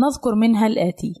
نذكر 0.00 0.34
منها 0.34 0.66
الآتي. 0.66 1.14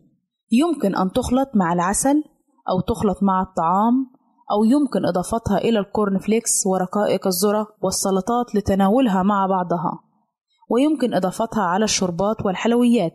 يمكن 0.52 0.96
أن 0.96 1.12
تخلط 1.12 1.50
مع 1.54 1.72
العسل 1.72 2.24
أو 2.70 2.80
تخلط 2.80 3.22
مع 3.22 3.42
الطعام 3.42 4.06
أو 4.52 4.64
يمكن 4.64 5.06
إضافتها 5.06 5.58
إلى 5.58 5.78
الكورن 5.78 6.18
فليكس 6.18 6.66
ورقائق 6.66 7.26
الذرة 7.26 7.66
والسلطات 7.82 8.54
لتناولها 8.54 9.22
مع 9.22 9.46
بعضها. 9.46 10.00
ويمكن 10.70 11.14
إضافتها 11.14 11.62
على 11.62 11.84
الشربات 11.84 12.46
والحلويات 12.46 13.12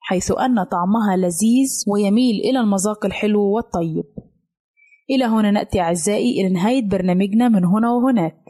حيث 0.00 0.32
أن 0.32 0.64
طعمها 0.64 1.16
لذيذ 1.16 1.84
ويميل 1.88 2.34
إلى 2.34 2.60
المذاق 2.60 3.06
الحلو 3.06 3.42
والطيب. 3.42 4.04
إلى 5.10 5.24
هنا 5.24 5.50
نأتي 5.50 5.80
أعزائي 5.80 6.40
إلى 6.40 6.54
نهاية 6.54 6.88
برنامجنا 6.88 7.48
من 7.48 7.64
هنا 7.64 7.92
وهناك. 7.92 8.49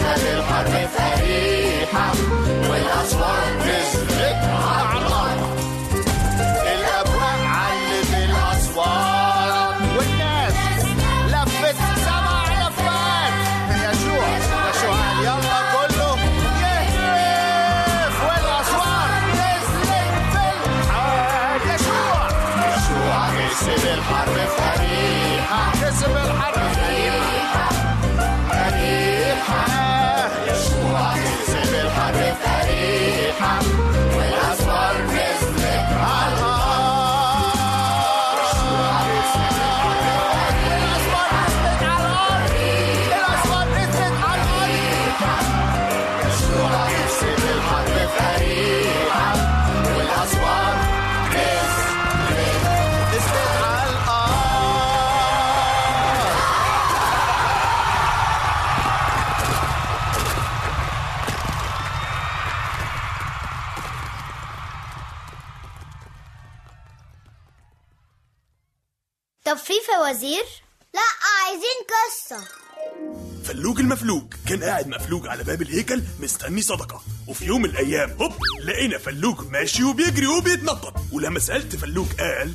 دخل 0.00 0.26
الحرب 0.38 0.66
في 0.66 1.02
أريحة 1.22 2.12
والأسوار 2.70 3.44
نزلت 3.58 4.13
فوازير؟ 70.04 70.44
لا 70.94 71.00
عايزين 71.40 71.78
قصة. 71.94 72.44
فلوج 73.44 73.80
المفلوج 73.80 74.22
كان 74.48 74.64
قاعد 74.64 74.88
مفلوج 74.88 75.26
على 75.26 75.44
باب 75.44 75.62
الهيكل 75.62 76.02
مستني 76.20 76.62
صدقة. 76.62 77.02
وفي 77.26 77.44
يوم 77.44 77.62
من 77.62 77.70
الأيام 77.70 78.16
هوب 78.20 78.32
لقينا 78.64 78.98
فلوج 78.98 79.40
ماشي 79.50 79.84
وبيجري 79.84 80.26
وبيتنطط. 80.26 80.94
ولما 81.12 81.40
سألت 81.40 81.76
فلوج 81.76 82.06
قال 82.20 82.54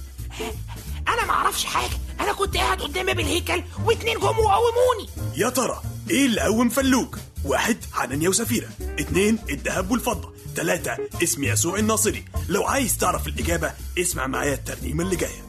أنا 1.07 1.25
ما 1.25 1.33
أعرفش 1.33 1.65
حاجة. 1.65 1.97
أنا 2.19 2.33
كنت 2.33 2.57
قاعد 2.57 2.81
قدام 2.81 3.05
باب 3.05 3.19
الهيكل 3.19 3.63
واتنين 3.85 4.19
جم 4.19 4.39
وقوموني. 4.39 5.09
يا 5.35 5.49
ترى 5.49 5.81
إيه 6.09 6.25
اللي 6.25 6.41
قوم 6.41 6.69
فلوج 6.69 7.15
واحد 7.45 7.77
حنانيا 7.93 8.29
وسفيرة. 8.29 8.69
اتنين 8.99 9.39
الذهب 9.49 9.91
والفضة. 9.91 10.33
تلاتة 10.55 10.97
اسم 11.23 11.43
يسوع 11.43 11.79
الناصري. 11.79 12.25
لو 12.49 12.63
عايز 12.63 12.97
تعرف 12.97 13.27
الإجابة 13.27 13.73
اسمع 13.99 14.27
معايا 14.27 14.53
الترنيمة 14.53 15.03
اللي 15.03 15.15
جاية. 15.15 15.48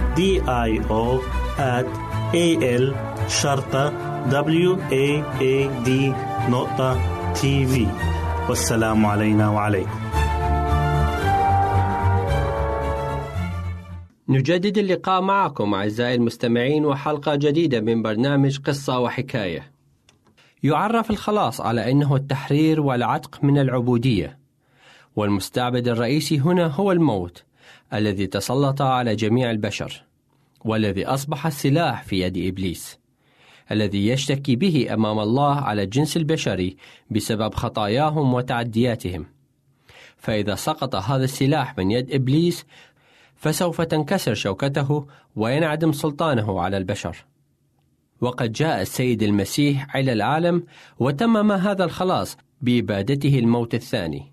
I 0.19 0.79
O 0.89 1.21
at 1.57 1.87
A 2.33 2.47
L 2.63 2.95
شرطة 3.27 3.89
W 4.29 4.77
A 4.91 5.23
A 5.39 5.85
D 5.85 5.89
نقطة 6.49 6.99
تي 7.33 7.65
في 7.65 7.87
والسلام 8.49 9.05
علينا 9.05 9.49
وعليكم. 9.49 9.99
نجدد 14.29 14.77
اللقاء 14.77 15.21
معكم 15.21 15.73
أعزائي 15.73 16.15
المستمعين 16.15 16.85
وحلقة 16.85 17.35
جديدة 17.35 17.81
من 17.81 18.01
برنامج 18.01 18.59
قصة 18.59 18.99
وحكاية. 18.99 19.71
يعرف 20.63 21.11
الخلاص 21.11 21.61
على 21.61 21.91
أنه 21.91 22.15
التحرير 22.15 22.81
والعتق 22.81 23.43
من 23.43 23.57
العبودية، 23.57 24.37
والمستعبد 25.15 25.87
الرئيسي 25.87 26.39
هنا 26.39 26.67
هو 26.67 26.91
الموت. 26.91 27.43
الذي 27.93 28.27
تسلط 28.27 28.81
على 28.81 29.15
جميع 29.15 29.51
البشر، 29.51 30.03
والذي 30.65 31.05
أصبح 31.05 31.45
السلاح 31.45 32.03
في 32.03 32.21
يد 32.21 32.37
إبليس، 32.37 32.99
الذي 33.71 34.07
يشتكي 34.07 34.55
به 34.55 34.93
أمام 34.93 35.19
الله 35.19 35.55
على 35.55 35.83
الجنس 35.83 36.17
البشري 36.17 36.77
بسبب 37.11 37.53
خطاياهم 37.53 38.33
وتعدياتهم. 38.33 39.25
فإذا 40.17 40.55
سقط 40.55 40.95
هذا 40.95 41.23
السلاح 41.23 41.77
من 41.77 41.91
يد 41.91 42.13
إبليس 42.13 42.65
فسوف 43.35 43.81
تنكسر 43.81 44.33
شوكته 44.33 45.07
وينعدم 45.35 45.91
سلطانه 45.91 46.61
على 46.61 46.77
البشر. 46.77 47.25
وقد 48.21 48.51
جاء 48.51 48.81
السيد 48.81 49.23
المسيح 49.23 49.95
إلى 49.95 50.13
العالم 50.13 50.63
وتمم 50.99 51.51
هذا 51.51 51.83
الخلاص 51.83 52.37
بإبادته 52.61 53.39
الموت 53.39 53.73
الثاني، 53.73 54.30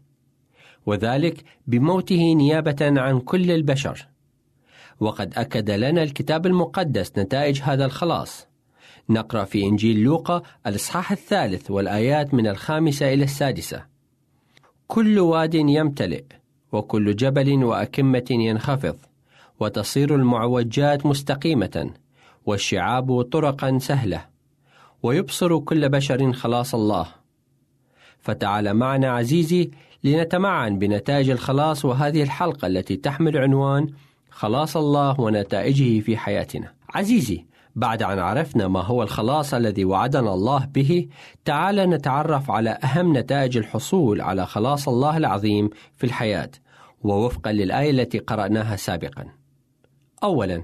وذلك 0.89 1.45
بموته 1.67 2.33
نيابة 2.33 2.77
عن 2.81 3.21
كل 3.21 3.51
البشر. 3.51 4.09
وقد 5.01 5.35
أكد 5.37 5.71
لنا 5.71 6.03
الكتاب 6.03 6.47
المقدس 6.47 7.13
نتائج 7.19 7.61
هذا 7.63 7.85
الخلاص. 7.85 8.47
نقرأ 9.11 9.45
في 9.45 9.65
إنجيل 9.65 9.99
لوقا 9.99 10.43
الإصحاح 10.67 11.13
الثالث 11.13 11.71
والآيات 11.71 12.35
من 12.35 12.47
الخامسة 12.47 13.15
إلى 13.15 13.25
السادسة. 13.25 13.85
كل 14.87 15.19
واد 15.19 15.55
يمتلئ 15.55 16.25
وكل 16.73 17.17
جبل 17.17 17.65
وأكمة 17.65 18.27
ينخفض 18.31 18.97
وتصير 19.61 20.15
المعوجات 20.15 21.07
مستقيمة 21.07 21.91
والشعاب 22.47 23.23
طرقا 23.23 23.79
سهلة 23.79 24.25
ويبصر 25.03 25.59
كل 25.59 25.89
بشر 25.89 26.33
خلاص 26.33 26.75
الله 26.75 27.07
فتعال 28.21 28.75
معنا 28.75 29.11
عزيزي 29.11 29.71
لنتمعن 30.05 30.79
بنتائج 30.79 31.31
الخلاص 31.31 31.85
وهذه 31.85 32.23
الحلقة 32.23 32.67
التي 32.67 32.97
تحمل 32.97 33.39
عنوان 33.39 33.87
خلاص 34.31 34.77
الله 34.77 35.21
ونتائجه 35.21 36.01
في 36.01 36.17
حياتنا. 36.17 36.73
عزيزي 36.95 37.47
بعد 37.77 38.03
أن 38.03 38.19
عرفنا 38.19 38.69
ما 38.69 38.81
هو 38.81 39.03
الخلاص 39.03 39.55
الذي 39.55 39.85
وعدنا 39.85 40.35
الله 40.35 40.65
به 40.65 41.09
تعال 41.45 41.77
نتعرف 41.77 42.51
على 42.51 42.71
أهم 42.71 43.17
نتائج 43.17 43.57
الحصول 43.57 44.21
على 44.21 44.47
خلاص 44.47 44.89
الله 44.89 45.17
العظيم 45.17 45.71
في 45.97 46.05
الحياة 46.05 46.51
ووفقا 47.03 47.53
للآية 47.53 47.91
التي 47.91 48.19
قرأناها 48.19 48.77
سابقا. 48.77 49.27
أولا 50.23 50.63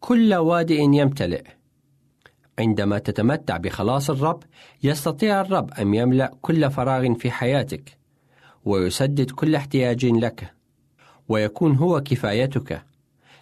كل 0.00 0.34
وادئ 0.34 0.80
يمتلئ. 0.80 1.42
عندما 2.58 2.98
تتمتع 2.98 3.56
بخلاص 3.56 4.10
الرب 4.10 4.42
يستطيع 4.82 5.40
الرب 5.40 5.70
أن 5.70 5.94
يملأ 5.94 6.32
كل 6.42 6.70
فراغ 6.70 7.14
في 7.14 7.30
حياتك. 7.30 7.97
ويسدد 8.64 9.30
كل 9.30 9.54
احتياج 9.54 10.06
لك 10.06 10.52
ويكون 11.28 11.76
هو 11.76 12.00
كفايتك. 12.00 12.82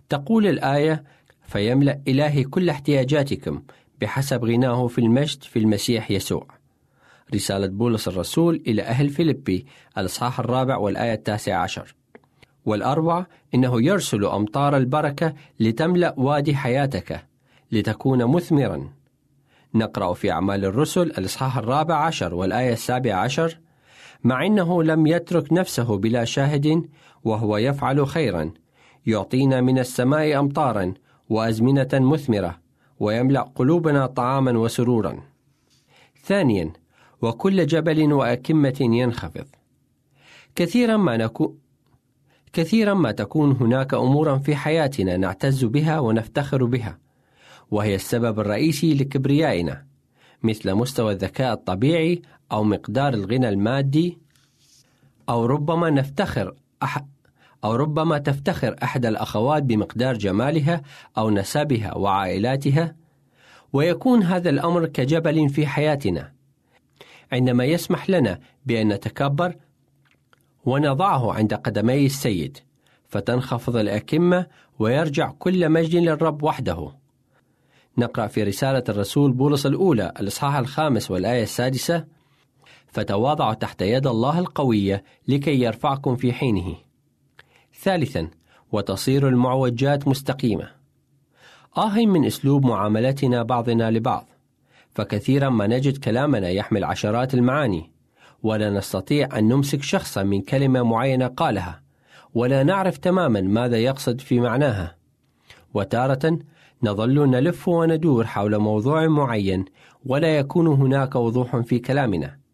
تقول 0.08 0.46
الآية 0.46 1.04
فيملأ 1.42 2.00
إلهي 2.08 2.44
كل 2.44 2.70
احتياجاتكم 2.70 3.62
بحسب 4.00 4.44
غناه 4.44 4.86
في 4.86 4.98
المجد 4.98 5.42
في 5.42 5.58
المسيح 5.58 6.10
يسوع. 6.10 6.46
رسالة 7.34 7.66
بولس 7.66 8.08
الرسول 8.08 8.62
إلى 8.66 8.82
أهل 8.82 9.08
فيلبي 9.08 9.66
الإصحاح 9.98 10.40
الرابع 10.40 10.76
والآية 10.76 11.14
التاسعة 11.14 11.62
عشر. 11.62 11.94
والأروع 12.64 13.26
إنه 13.54 13.82
يرسل 13.82 14.24
أمطار 14.24 14.76
البركة 14.76 15.34
لتملأ 15.60 16.14
وادي 16.16 16.56
حياتك 16.56 17.26
لتكون 17.72 18.24
مثمرا. 18.24 18.92
نقرأ 19.74 20.14
في 20.14 20.30
أعمال 20.30 20.64
الرسل 20.64 21.02
الإصحاح 21.02 21.56
الرابع 21.56 21.94
عشر 21.94 22.34
والآية 22.34 22.72
السابعة 22.72 23.16
عشر 23.16 23.58
مع 24.24 24.46
أنه 24.46 24.82
لم 24.82 25.06
يترك 25.06 25.52
نفسه 25.52 25.96
بلا 25.96 26.24
شاهد 26.24 26.88
وهو 27.24 27.56
يفعل 27.56 28.06
خيرا 28.06 28.50
يعطينا 29.06 29.60
من 29.60 29.78
السماء 29.78 30.38
أمطارا 30.38 30.94
وأزمنة 31.28 31.88
مثمرة 31.92 32.58
ويملأ 33.00 33.40
قلوبنا 33.40 34.06
طعاما 34.06 34.58
وسرورا. 34.58 35.18
ثانيا 36.24 36.72
وكل 37.22 37.66
جبل 37.66 38.12
وأكمة 38.12 38.76
ينخفض. 38.80 39.46
كثيرا 40.54 40.96
ما 40.96 41.16
نكون 41.16 41.58
كثيرا 42.52 42.94
ما 42.94 43.12
تكون 43.12 43.52
هناك 43.52 43.94
امورا 43.94 44.38
في 44.38 44.56
حياتنا 44.56 45.16
نعتز 45.16 45.64
بها 45.64 46.00
ونفتخر 46.00 46.64
بها 46.64 46.98
وهي 47.70 47.94
السبب 47.94 48.40
الرئيسي 48.40 48.94
لكبريائنا 48.94 49.86
مثل 50.42 50.74
مستوى 50.74 51.12
الذكاء 51.12 51.52
الطبيعي 51.52 52.22
أو 52.52 52.64
مقدار 52.64 53.14
الغنى 53.14 53.48
المادي 53.48 54.18
أو 55.28 55.46
ربما 55.46 55.90
نفتخر 55.90 56.54
أح 56.82 57.04
أو 57.64 57.74
ربما 57.74 58.18
تفتخر 58.18 58.76
أحد 58.82 59.06
الأخوات 59.06 59.62
بمقدار 59.62 60.16
جمالها 60.16 60.82
أو 61.18 61.30
نسبها 61.30 61.96
وعائلاتها 61.96 62.94
ويكون 63.72 64.22
هذا 64.22 64.50
الأمر 64.50 64.86
كجبل 64.86 65.48
في 65.48 65.66
حياتنا. 65.66 66.32
عندما 67.32 67.64
يسمح 67.64 68.10
لنا 68.10 68.40
بأن 68.66 68.88
نتكبر 68.88 69.56
ونضعه 70.64 71.32
عند 71.32 71.54
قدمي 71.54 72.06
السيد 72.06 72.58
فتنخفض 73.08 73.76
الأكمة 73.76 74.46
ويرجع 74.78 75.30
كل 75.38 75.68
مجد 75.68 75.94
للرب 75.96 76.42
وحده. 76.42 76.92
نقرأ 77.98 78.26
في 78.26 78.42
رسالة 78.42 78.84
الرسول 78.88 79.32
بولس 79.32 79.66
الأولى 79.66 80.12
الإصحاح 80.20 80.56
الخامس 80.56 81.10
والآية 81.10 81.42
السادسة 81.42 82.04
فتواضعوا 82.96 83.54
تحت 83.54 83.82
يد 83.82 84.06
الله 84.06 84.38
القوية 84.38 85.04
لكي 85.28 85.60
يرفعكم 85.60 86.16
في 86.16 86.32
حينه. 86.32 86.74
ثالثا 87.82 88.28
وتصير 88.72 89.28
المعوجات 89.28 90.08
مستقيمة. 90.08 90.70
آه 91.76 91.94
من 91.94 92.24
أسلوب 92.24 92.66
معاملتنا 92.66 93.42
بعضنا 93.42 93.90
لبعض. 93.90 94.28
فكثيرا 94.90 95.48
ما 95.48 95.66
نجد 95.66 95.96
كلامنا 95.96 96.48
يحمل 96.48 96.84
عشرات 96.84 97.34
المعاني 97.34 97.90
ولا 98.42 98.70
نستطيع 98.70 99.38
أن 99.38 99.48
نمسك 99.48 99.82
شخصا 99.82 100.22
من 100.22 100.40
كلمة 100.40 100.82
معينة 100.82 101.26
قالها 101.26 101.82
ولا 102.34 102.62
نعرف 102.62 102.96
تماما 102.96 103.40
ماذا 103.40 103.76
يقصد 103.76 104.20
في 104.20 104.40
معناها. 104.40 104.96
وتارة 105.74 106.38
نظل 106.82 107.30
نلف 107.30 107.68
وندور 107.68 108.26
حول 108.26 108.58
موضوع 108.58 109.06
معين 109.06 109.64
ولا 110.06 110.38
يكون 110.38 110.66
هناك 110.66 111.14
وضوح 111.14 111.56
في 111.56 111.78
كلامنا. 111.78 112.45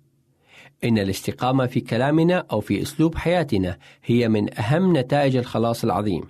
إن 0.85 0.99
الاستقامة 0.99 1.67
في 1.67 1.81
كلامنا 1.81 2.45
أو 2.53 2.61
في 2.61 2.83
أسلوب 2.83 3.15
حياتنا 3.15 3.77
هي 4.05 4.29
من 4.29 4.59
أهم 4.59 4.97
نتائج 4.97 5.37
الخلاص 5.37 5.85
العظيم. 5.85 6.23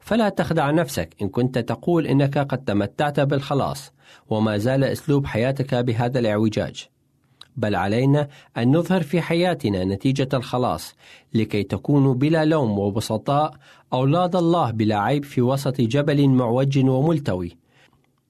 فلا 0.00 0.28
تخدع 0.28 0.70
نفسك 0.70 1.14
إن 1.22 1.28
كنت 1.28 1.58
تقول 1.58 2.06
إنك 2.06 2.38
قد 2.38 2.64
تمتعت 2.64 3.20
بالخلاص 3.20 3.92
وما 4.28 4.58
زال 4.58 4.84
أسلوب 4.84 5.26
حياتك 5.26 5.74
بهذا 5.74 6.18
الاعوجاج. 6.18 6.88
بل 7.56 7.74
علينا 7.74 8.28
أن 8.56 8.76
نظهر 8.76 9.02
في 9.02 9.20
حياتنا 9.20 9.84
نتيجة 9.84 10.28
الخلاص 10.34 10.94
لكي 11.34 11.62
تكونوا 11.62 12.14
بلا 12.14 12.44
لوم 12.44 12.78
وبسطاء 12.78 13.54
أولاد 13.92 14.36
الله 14.36 14.70
بلا 14.70 14.98
عيب 14.98 15.24
في 15.24 15.42
وسط 15.42 15.80
جبل 15.80 16.28
معوج 16.28 16.78
وملتوي 16.78 17.56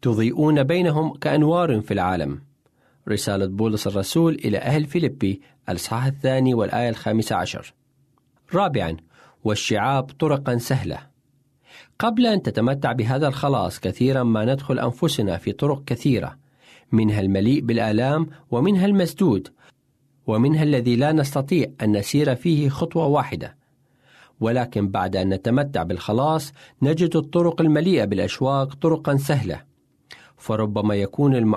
تضيئون 0.02 0.62
بينهم 0.62 1.12
كأنوار 1.14 1.80
في 1.80 1.94
العالم. 1.94 2.47
رسالة 3.08 3.46
بولس 3.46 3.86
الرسول 3.86 4.34
إلى 4.34 4.58
أهل 4.58 4.84
فيلبي 4.84 5.40
الإصحاح 5.68 6.04
الثاني 6.04 6.54
والآية 6.54 6.88
الخامسة 6.88 7.36
عشر. 7.36 7.74
رابعا 8.54 8.96
والشعاب 9.44 10.04
طرقا 10.04 10.58
سهلة. 10.58 10.98
قبل 11.98 12.26
أن 12.26 12.42
تتمتع 12.42 12.92
بهذا 12.92 13.28
الخلاص 13.28 13.80
كثيرا 13.80 14.22
ما 14.22 14.44
ندخل 14.44 14.78
أنفسنا 14.78 15.36
في 15.36 15.52
طرق 15.52 15.84
كثيرة 15.84 16.38
منها 16.92 17.20
المليء 17.20 17.60
بالآلام 17.60 18.26
ومنها 18.50 18.86
المسدود 18.86 19.48
ومنها 20.26 20.62
الذي 20.62 20.96
لا 20.96 21.12
نستطيع 21.12 21.66
أن 21.82 21.96
نسير 21.96 22.34
فيه 22.34 22.68
خطوة 22.68 23.06
واحدة. 23.06 23.56
ولكن 24.40 24.88
بعد 24.88 25.16
أن 25.16 25.28
نتمتع 25.28 25.82
بالخلاص 25.82 26.52
نجد 26.82 27.16
الطرق 27.16 27.60
المليئة 27.60 28.04
بالأشواق 28.04 28.74
طرقا 28.74 29.16
سهلة. 29.16 29.62
فربما 30.36 30.94
يكون. 30.94 31.54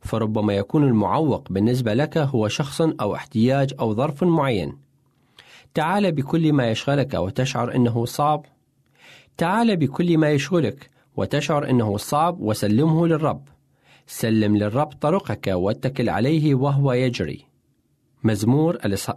فربما 0.00 0.52
يكون 0.52 0.84
المعوق 0.84 1.52
بالنسبة 1.52 1.94
لك 1.94 2.18
هو 2.18 2.48
شخص 2.48 2.80
أو 2.80 3.14
احتياج 3.14 3.74
أو 3.80 3.94
ظرف 3.94 4.24
معين. 4.24 4.78
تعال 5.74 6.12
بكل 6.12 6.52
ما 6.52 6.70
يشغلك 6.70 7.14
وتشعر 7.14 7.74
أنه 7.74 8.04
صعب 8.04 8.46
تعال 9.36 9.76
بكل 9.76 10.18
ما 10.18 10.30
يشغلك 10.30 10.90
وتشعر 11.16 11.70
أنه 11.70 11.96
صعب 11.96 12.40
وسلمه 12.40 13.06
للرب. 13.06 13.48
سلم 14.06 14.56
للرب 14.56 14.92
طرقك 14.92 15.46
واتكل 15.46 16.08
عليه 16.08 16.54
وهو 16.54 16.92
يجري. 16.92 17.46
مزمور 18.24 18.74
الإص... 18.74 19.10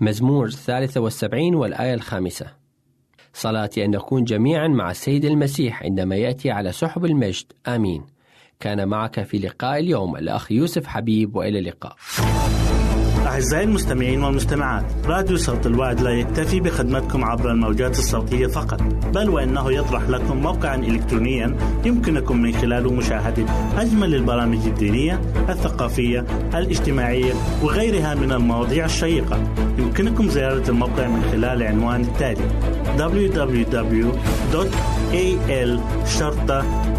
مزمور 0.00 0.46
الثالثة 0.46 1.00
والسبعين 1.00 1.54
والآية 1.54 1.94
الخامسة. 1.94 2.46
صلاتي 3.32 3.84
أن 3.84 3.90
نكون 3.90 4.24
جميعا 4.24 4.68
مع 4.68 4.90
السيد 4.90 5.24
المسيح 5.24 5.82
عندما 5.82 6.16
يأتي 6.16 6.50
على 6.50 6.72
سحب 6.72 7.04
المجد. 7.04 7.52
آمين. 7.66 8.15
كان 8.60 8.88
معك 8.88 9.22
في 9.22 9.38
لقاء 9.38 9.78
اليوم. 9.80 10.16
الأخ 10.16 10.52
يوسف 10.52 10.86
حبيب 10.86 11.36
وإلى 11.36 11.58
اللقاء. 11.58 11.96
أعزائي 13.26 13.64
المستمعين 13.64 14.22
والمستمعات 14.22 14.84
راديو 15.04 15.36
صوت 15.36 15.66
الوعد 15.66 16.00
لا 16.00 16.10
يكتفي 16.10 16.60
بخدمتكم 16.60 17.24
عبر 17.24 17.50
الموجات 17.50 17.98
الصوتية 17.98 18.46
فقط 18.46 18.82
بل 19.14 19.30
وإنه 19.30 19.72
يطرح 19.72 20.08
لكم 20.08 20.36
موقعا 20.36 20.76
إلكترونيا 20.76 21.56
يمكنكم 21.84 22.36
من 22.36 22.52
خلاله 22.52 22.92
مشاهدة 22.92 23.44
أجمل 23.76 24.14
البرامج 24.14 24.66
الدينية 24.66 25.20
الثقافية 25.48 26.20
الاجتماعية 26.54 27.32
وغيرها 27.62 28.14
من 28.14 28.32
المواضيع 28.32 28.84
الشيقة. 28.84 29.54
يمكنكم 29.78 30.28
زيارة 30.28 30.70
الموقع 30.70 31.08
من 31.08 31.22
خلال 31.22 31.62
العنوان 31.62 32.00
التالي 32.00 32.50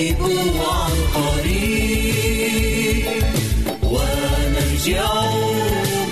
سنغلب 0.00 0.56
عن 0.60 0.96
قريب 1.14 3.04
ونرجع 3.82 5.12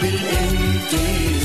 بالانتصار. 0.03 1.39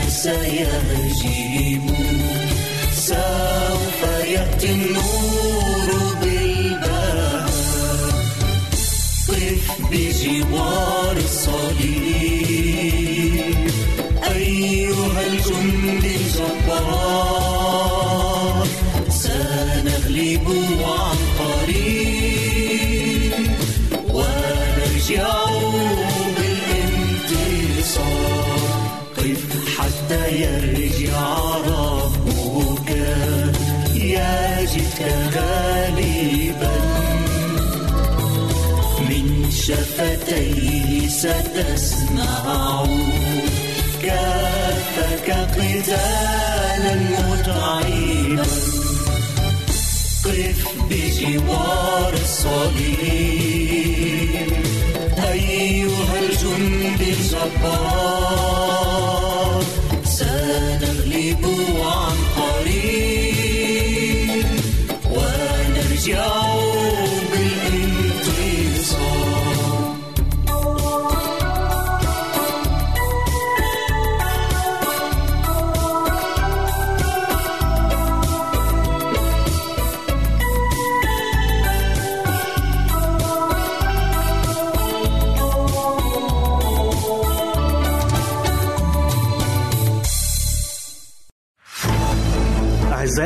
سيهجم 0.00 1.86
سوف 2.94 4.00
يأتي 4.24 4.70
النور 4.72 5.88
بالبهاء 6.22 7.46
قف 9.28 9.66
بجوار. 9.90 11.01
ستسمع 41.22 42.86
كافك 44.02 45.30
قتالا 45.30 46.94
متعبا 46.94 48.42
قف 50.24 50.62
بجوار 50.90 52.12
الصليب 52.22 53.02
أيها 55.32 56.14
الجند 56.20 57.00
الجبار 57.00 58.91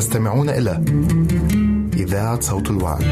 تستمعون 0.00 0.48
إلى 0.48 0.84
إذاعة 1.92 2.40
صوت 2.40 2.70
الوعد 2.70 3.04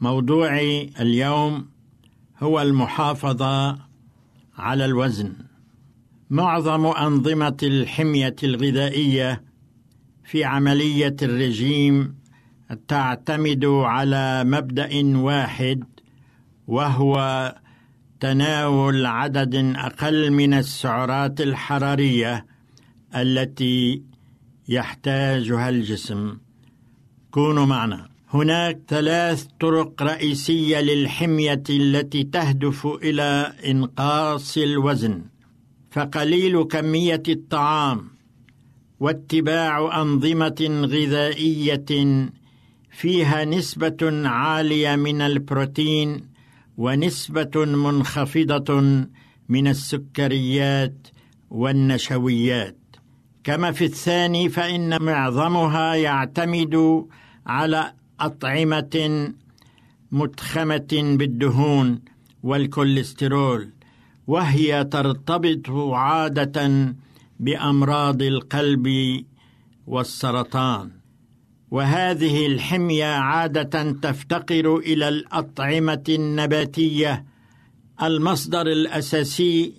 موضوعي 0.00 0.90
اليوم 1.00 1.66
هو 2.42 2.62
المحافظة 2.62 3.78
على 4.58 4.84
الوزن. 4.84 5.32
معظم 6.30 6.86
أنظمة 6.86 7.56
الحمية 7.62 8.36
الغذائية 8.42 9.42
في 10.24 10.44
عملية 10.44 11.16
الرجيم 11.22 12.23
تعتمد 12.88 13.64
على 13.64 14.44
مبدأ 14.44 15.18
واحد 15.18 15.84
وهو 16.66 17.16
تناول 18.20 19.06
عدد 19.06 19.54
أقل 19.76 20.30
من 20.30 20.54
السعرات 20.54 21.40
الحرارية 21.40 22.46
التي 23.16 24.02
يحتاجها 24.68 25.68
الجسم. 25.68 26.38
كونوا 27.30 27.66
معنا. 27.66 28.08
هناك 28.30 28.80
ثلاث 28.88 29.46
طرق 29.60 30.02
رئيسية 30.02 30.80
للحمية 30.80 31.62
التي 31.70 32.22
تهدف 32.24 32.86
إلى 32.86 33.52
إنقاص 33.66 34.56
الوزن 34.56 35.22
فقليل 35.90 36.64
كمية 36.64 37.22
الطعام 37.28 38.08
واتباع 39.00 40.02
أنظمة 40.02 40.86
غذائية 40.92 41.84
فيها 42.94 43.44
نسبة 43.44 44.28
عالية 44.28 44.96
من 44.96 45.20
البروتين 45.20 46.20
ونسبة 46.76 47.64
منخفضة 47.64 48.80
من 49.48 49.68
السكريات 49.68 51.08
والنشويات. 51.50 52.76
كما 53.44 53.72
في 53.72 53.84
الثاني 53.84 54.48
فإن 54.48 55.02
معظمها 55.02 55.94
يعتمد 55.94 57.06
على 57.46 57.92
أطعمة 58.20 59.32
متخمة 60.12 61.16
بالدهون 61.18 62.00
والكوليسترول 62.42 63.70
وهي 64.26 64.84
ترتبط 64.84 65.70
عادة 65.70 66.94
بأمراض 67.40 68.22
القلب 68.22 68.88
والسرطان. 69.86 71.03
وهذه 71.70 72.46
الحمية 72.46 73.04
عادة 73.04 73.92
تفتقر 73.92 74.76
إلى 74.76 75.08
الأطعمة 75.08 76.04
النباتية 76.08 77.24
المصدر 78.02 78.66
الأساسي 78.66 79.74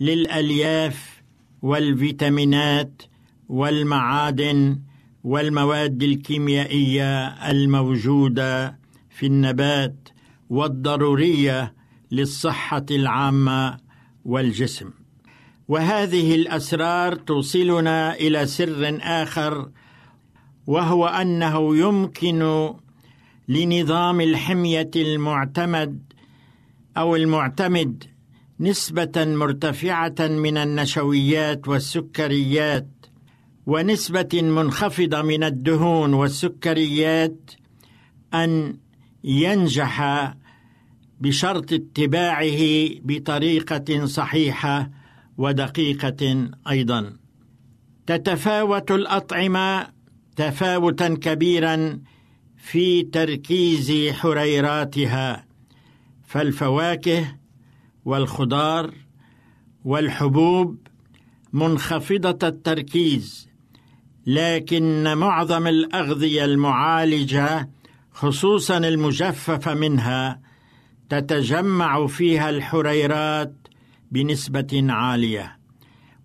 للألياف 0.00 1.22
والفيتامينات 1.62 3.02
والمعادن 3.48 4.80
والمواد 5.24 6.02
الكيميائية 6.02 7.26
الموجودة 7.50 8.78
في 9.10 9.26
النبات 9.26 10.08
والضرورية 10.50 11.74
للصحة 12.10 12.86
العامة 12.90 13.76
والجسم. 14.24 14.90
وهذه 15.68 16.34
الأسرار 16.34 17.14
توصلنا 17.14 18.14
إلى 18.14 18.46
سر 18.46 18.98
آخر 19.02 19.70
وهو 20.66 21.06
أنه 21.06 21.76
يمكن 21.76 22.70
لنظام 23.48 24.20
الحمية 24.20 24.90
المعتمد 24.96 26.02
أو 26.96 27.16
المعتمد 27.16 28.04
نسبة 28.60 29.12
مرتفعة 29.16 30.14
من 30.20 30.56
النشويات 30.56 31.68
والسكريات 31.68 32.88
ونسبة 33.66 34.42
منخفضة 34.42 35.22
من 35.22 35.44
الدهون 35.44 36.14
والسكريات 36.14 37.50
أن 38.34 38.76
ينجح 39.24 40.34
بشرط 41.20 41.72
اتباعه 41.72 42.88
بطريقة 43.04 44.06
صحيحة 44.06 44.90
ودقيقة 45.38 46.48
أيضا. 46.68 47.16
تتفاوت 48.06 48.90
الأطعمة 48.90 49.93
تفاوتا 50.36 51.08
كبيرا 51.08 52.00
في 52.56 53.02
تركيز 53.02 54.12
حريراتها 54.12 55.46
فالفواكه 56.26 57.36
والخضار 58.04 58.94
والحبوب 59.84 60.78
منخفضة 61.52 62.48
التركيز 62.48 63.48
لكن 64.26 65.16
معظم 65.16 65.66
الأغذية 65.66 66.44
المعالجة 66.44 67.70
خصوصا 68.12 68.78
المجففة 68.78 69.74
منها 69.74 70.40
تتجمع 71.08 72.06
فيها 72.06 72.50
الحريرات 72.50 73.54
بنسبة 74.10 74.86
عالية 74.88 75.58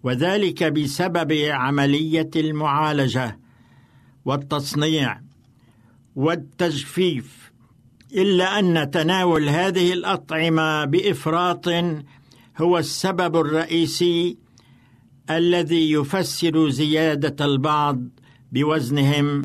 وذلك 0.03 0.63
بسبب 0.63 1.31
عملية 1.31 2.29
المعالجة. 2.35 3.39
والتصنيع 4.29 5.21
والتجفيف 6.15 7.51
إلا 8.13 8.59
أن 8.59 8.91
تناول 8.91 9.49
هذه 9.49 9.93
الأطعمة 9.93 10.85
بإفراط 10.85 11.67
هو 12.57 12.77
السبب 12.77 13.35
الرئيسي 13.35 14.37
الذي 15.29 15.91
يفسر 15.91 16.69
زيادة 16.69 17.45
البعض 17.45 18.01
بوزنهم 18.51 19.41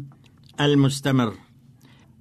المستمر 0.60 1.34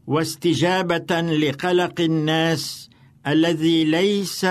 واستجابة 0.07 1.22
لقلق 1.22 2.01
الناس 2.01 2.89
الذي 3.28 3.84
ليس 3.84 4.45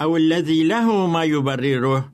أو 0.00 0.16
الذي 0.16 0.64
له 0.64 1.06
ما 1.06 1.24
يبرره. 1.24 2.12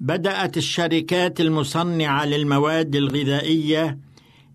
بدأت 0.00 0.56
الشركات 0.56 1.40
المصنعة 1.40 2.24
للمواد 2.26 2.96
الغذائية 2.96 3.98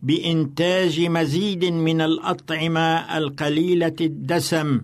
بإنتاج 0.02 1.02
مزيد 1.02 1.66
من 1.66 2.02
الأطعمة 2.02 3.18
القليلة 3.18 3.96
الدسم 4.02 4.82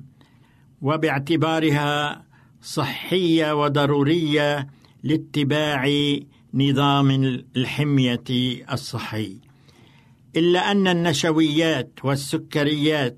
وباعتبارها 0.81 2.23
صحية 2.61 3.63
وضرورية 3.63 4.67
لاتباع 5.03 5.89
نظام 6.53 7.11
الحمية 7.55 8.23
الصحي. 8.71 9.37
إلا 10.35 10.71
أن 10.71 10.87
النشويات 10.87 11.91
والسكريات 12.03 13.17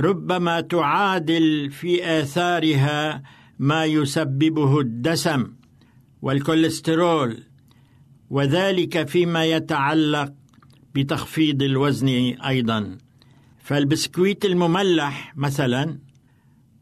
ربما 0.00 0.60
تعادل 0.60 1.70
في 1.70 2.20
آثارها 2.20 3.22
ما 3.58 3.84
يسببه 3.84 4.80
الدسم 4.80 5.52
والكوليسترول 6.22 7.42
وذلك 8.30 9.08
فيما 9.08 9.44
يتعلق 9.44 10.32
بتخفيض 10.98 11.62
الوزن 11.62 12.08
أيضا. 12.46 12.98
فالبسكويت 13.58 14.44
المملح 14.44 15.32
مثلا 15.36 15.98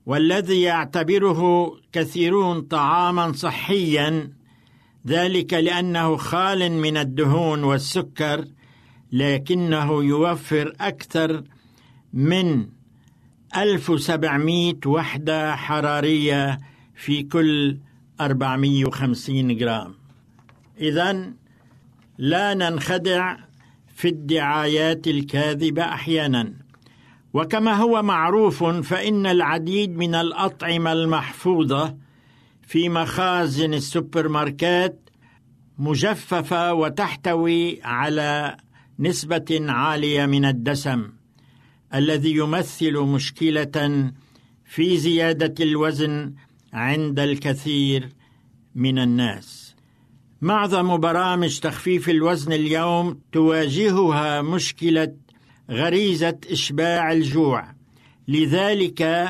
والذي 0.06 0.62
يعتبره 0.62 1.72
كثيرون 1.92 2.60
طعاما 2.60 3.32
صحيا 3.32 4.30
ذلك 5.06 5.54
لأنه 5.54 6.16
خال 6.16 6.72
من 6.72 6.96
الدهون 6.96 7.64
والسكر 7.64 8.44
لكنه 9.12 10.04
يوفر 10.04 10.72
أكثر 10.80 11.42
من 12.12 12.66
1700 13.56 14.74
وحدة 14.86 15.56
حرارية 15.56 16.58
في 16.94 17.22
كل 17.22 17.78
450 18.20 19.56
جرام. 19.56 19.94
اذا 20.80 21.32
لا 22.18 22.54
ننخدع 22.54 23.36
في 23.96 24.08
الدعايات 24.08 25.06
الكاذبة 25.06 25.82
أحيانا. 25.82 26.52
وكما 27.32 27.72
هو 27.72 28.02
معروف 28.02 28.64
فإن 28.64 29.26
العديد 29.26 29.96
من 29.96 30.14
الأطعمة 30.14 30.92
المحفوظة 30.92 31.96
في 32.62 32.88
مخازن 32.88 33.74
السوبر 33.74 34.28
ماركات 34.28 35.10
مجففة 35.78 36.74
وتحتوي 36.74 37.82
على 37.82 38.56
نسبة 38.98 39.60
عالية 39.68 40.26
من 40.26 40.44
الدسم 40.44 41.12
الذي 41.94 42.36
يمثل 42.36 42.98
مشكلة 42.98 44.10
في 44.64 44.98
زيادة 44.98 45.64
الوزن 45.64 46.34
عند 46.72 47.18
الكثير 47.20 48.08
من 48.74 48.98
الناس. 48.98 49.65
معظم 50.46 50.96
برامج 50.96 51.58
تخفيف 51.58 52.10
الوزن 52.10 52.52
اليوم 52.52 53.20
تواجهها 53.32 54.42
مشكلة 54.42 55.14
غريزة 55.70 56.38
إشباع 56.50 57.12
الجوع. 57.12 57.74
لذلك 58.28 59.28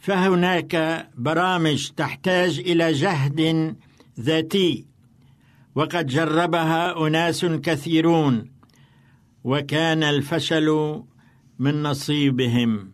فهناك 0.00 1.06
برامج 1.18 1.90
تحتاج 1.96 2.58
إلى 2.58 2.92
جهد 2.92 3.76
ذاتي 4.20 4.86
وقد 5.74 6.06
جربها 6.06 7.06
أناس 7.06 7.44
كثيرون 7.44 8.50
وكان 9.44 10.02
الفشل 10.02 11.00
من 11.58 11.82
نصيبهم. 11.82 12.92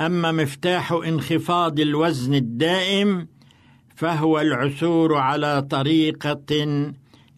أما 0.00 0.32
مفتاح 0.32 0.92
انخفاض 0.92 1.80
الوزن 1.80 2.34
الدائم 2.34 3.28
فهو 4.02 4.40
العثور 4.40 5.14
على 5.14 5.62
طريقة 5.62 6.54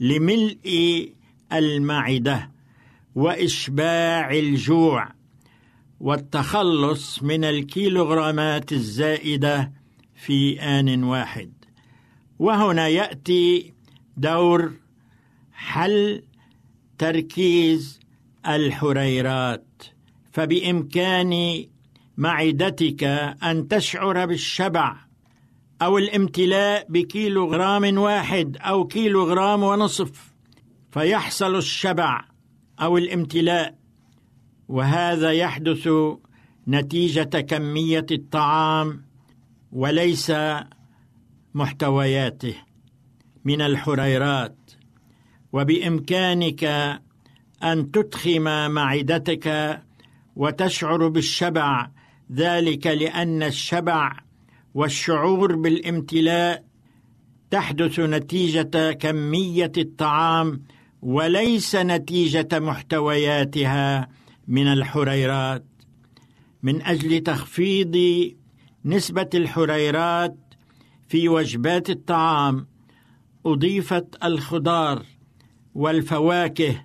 لملء 0.01 1.09
المعدة 1.53 2.51
وإشباع 3.15 4.31
الجوع 4.31 5.09
والتخلص 6.01 7.23
من 7.23 7.45
الكيلوغرامات 7.45 8.73
الزائدة 8.73 9.73
في 10.15 10.61
آن 10.61 11.05
واحد. 11.05 11.53
وهنا 12.39 12.89
يأتي 12.89 13.73
دور 14.17 14.73
حل 15.53 16.23
تركيز 16.99 18.01
الحريرات. 18.47 19.83
فبإمكان 20.33 21.65
معدتك 22.17 23.05
أن 23.43 23.69
تشعر 23.69 24.27
بالشبع 24.27 25.04
أو 25.83 25.99
الامتلاء 25.99 26.87
بكيلو 26.89 27.53
غرام 27.53 27.99
واحد 27.99 28.57
أو 28.61 28.87
كيلو 28.87 29.25
غرام 29.25 29.63
ونصف 29.63 30.35
فيحصل 30.91 31.57
الشبع 31.57 32.25
أو 32.81 32.99
الامتلاء 32.99 33.75
وهذا 34.69 35.33
يحدث 35.33 35.89
نتيجة 36.69 37.41
كمية 37.41 38.07
الطعام 38.11 39.05
وليس 39.73 40.33
محتوياته 41.55 42.55
من 43.45 43.61
الحريرات. 43.61 44.57
وبإمكانك 45.53 46.65
أن 47.63 47.91
تدخم 47.91 48.71
معدتك 48.71 49.79
وتشعر 50.37 51.09
بالشبع 51.09 51.89
ذلك 52.33 52.87
لأن 52.87 53.43
الشبع 53.43 54.17
والشعور 54.75 55.57
بالامتلاء 55.57 56.65
تحدث 57.51 58.01
نتيجة 58.01 58.93
كمية 58.93 59.73
الطعام 59.77 60.63
وليس 61.03 61.77
نتيجة 61.77 62.49
محتوياتها 62.53 64.09
من 64.49 64.67
الحريرات. 64.67 65.65
من 66.63 66.83
أجل 66.83 67.21
تخفيض 67.21 67.97
نسبة 68.85 69.29
الحريرات 69.35 70.37
في 71.09 71.29
وجبات 71.29 71.91
الطعام 71.91 72.67
أضيفت 73.47 74.25
الخضار 74.25 75.07
والفواكه 75.75 76.85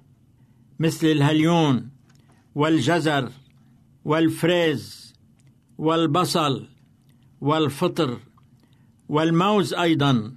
مثل 0.79 1.07
الهليون 1.07 1.89
والجزر 2.55 3.31
والفريز 4.05 5.13
والبصل 5.77 6.67
والفطر 7.41 8.19
والموز 9.09 9.73
أيضا 9.73 10.33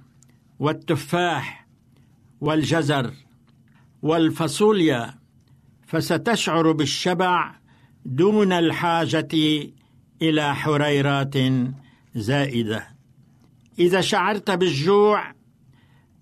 والتفاح 0.59 1.67
والجزر 2.41 3.13
والفاصوليا 4.01 5.13
فستشعر 5.87 6.71
بالشبع 6.71 7.55
دون 8.05 8.53
الحاجة 8.53 9.27
إلى 10.21 10.55
حريرات 10.55 11.35
زائدة. 12.15 12.87
إذا 13.79 14.01
شعرت 14.01 14.51
بالجوع 14.51 15.33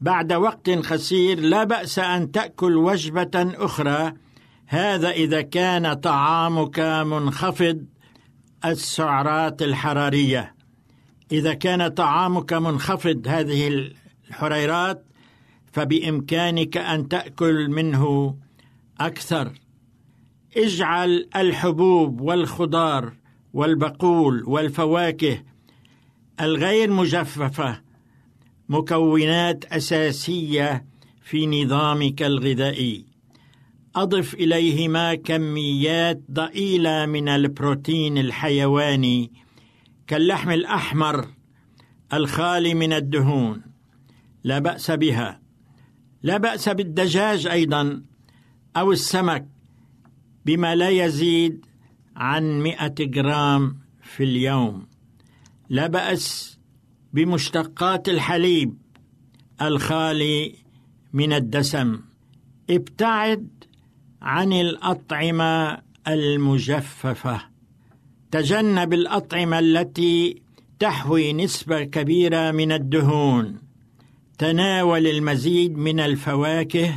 بعد 0.02 0.34
وقت 0.34 0.70
قصير 0.70 1.40
لا 1.40 1.64
بأس 1.64 2.00
أن 2.00 2.32
تأكل 2.32 2.78
وجبة 2.78 3.32
أخرى. 3.36 4.14
هذا 4.68 5.10
إذا 5.10 5.42
كان 5.42 5.94
طعامك 5.94 6.80
منخفض 6.80 7.86
السعرات 8.66 9.62
الحرارية. 9.62 10.61
إذا 11.32 11.54
كان 11.54 11.88
طعامك 11.88 12.54
منخفض 12.54 13.28
هذه 13.28 13.68
الحريرات 13.68 15.06
فبإمكانك 15.72 16.78
أن 16.78 17.08
تأكل 17.08 17.70
منه 17.70 18.36
أكثر. 19.00 19.52
اجعل 20.58 21.30
الحبوب 21.36 22.22
والخضار 22.22 23.14
والبقول 23.54 24.44
والفواكه 24.48 25.44
الغير 26.42 26.92
مجففة 26.92 27.82
مكونات 28.70 29.66
أساسية 29.66 30.86
في 31.22 31.64
نظامك 31.64 32.24
الغذائي. 32.24 33.06
أضف 33.96 34.34
إليهما 34.34 35.16
كميات 35.16 36.22
ضئيلة 36.32 37.06
من 37.06 37.30
البروتين 37.30 38.18
الحيواني 38.18 39.32
كاللحم 40.12 40.52
الأحمر 40.52 41.28
الخالي 42.14 42.74
من 42.74 42.94
الدهون. 42.94 43.62
لا 44.44 44.60
بأس 44.60 44.92
بها. 44.92 45.42
لا 46.24 46.38
بأس 46.38 46.70
بالدجاج 46.70 47.48
أيضا 47.48 48.04
أو 48.76 48.92
السمك 48.92 49.48
بما 50.46 50.76
لا 50.76 50.90
يزيد 50.90 51.66
عن 52.16 52.62
مئة 52.62 52.96
جرام 53.00 53.80
في 54.04 54.24
اليوم. 54.24 54.88
لا 55.70 55.88
بأس 55.88 56.60
بمشتقات 57.14 58.10
الحليب 58.10 58.78
الخالي 59.62 60.56
من 61.14 61.34
الدسم. 61.34 62.02
ابتعد 62.70 63.64
عن 64.22 64.54
الأطعمة 64.54 65.82
المجففة. 66.08 67.51
تجنب 68.32 68.94
الأطعمة 68.94 69.60
التي 69.60 70.42
تحوي 70.80 71.34
نسبة 71.34 71.84
كبيرة 71.84 72.52
من 72.52 72.72
الدهون. 72.72 73.58
تناول 74.38 75.08
المزيد 75.08 75.78
من 75.78 76.00
الفواكه 76.00 76.94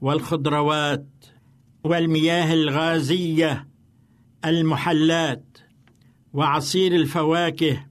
والخضروات 0.00 1.06
والمياه 1.84 2.54
الغازية 2.54 3.68
المحلات 4.44 5.58
وعصير 6.32 6.94
الفواكه 6.94 7.86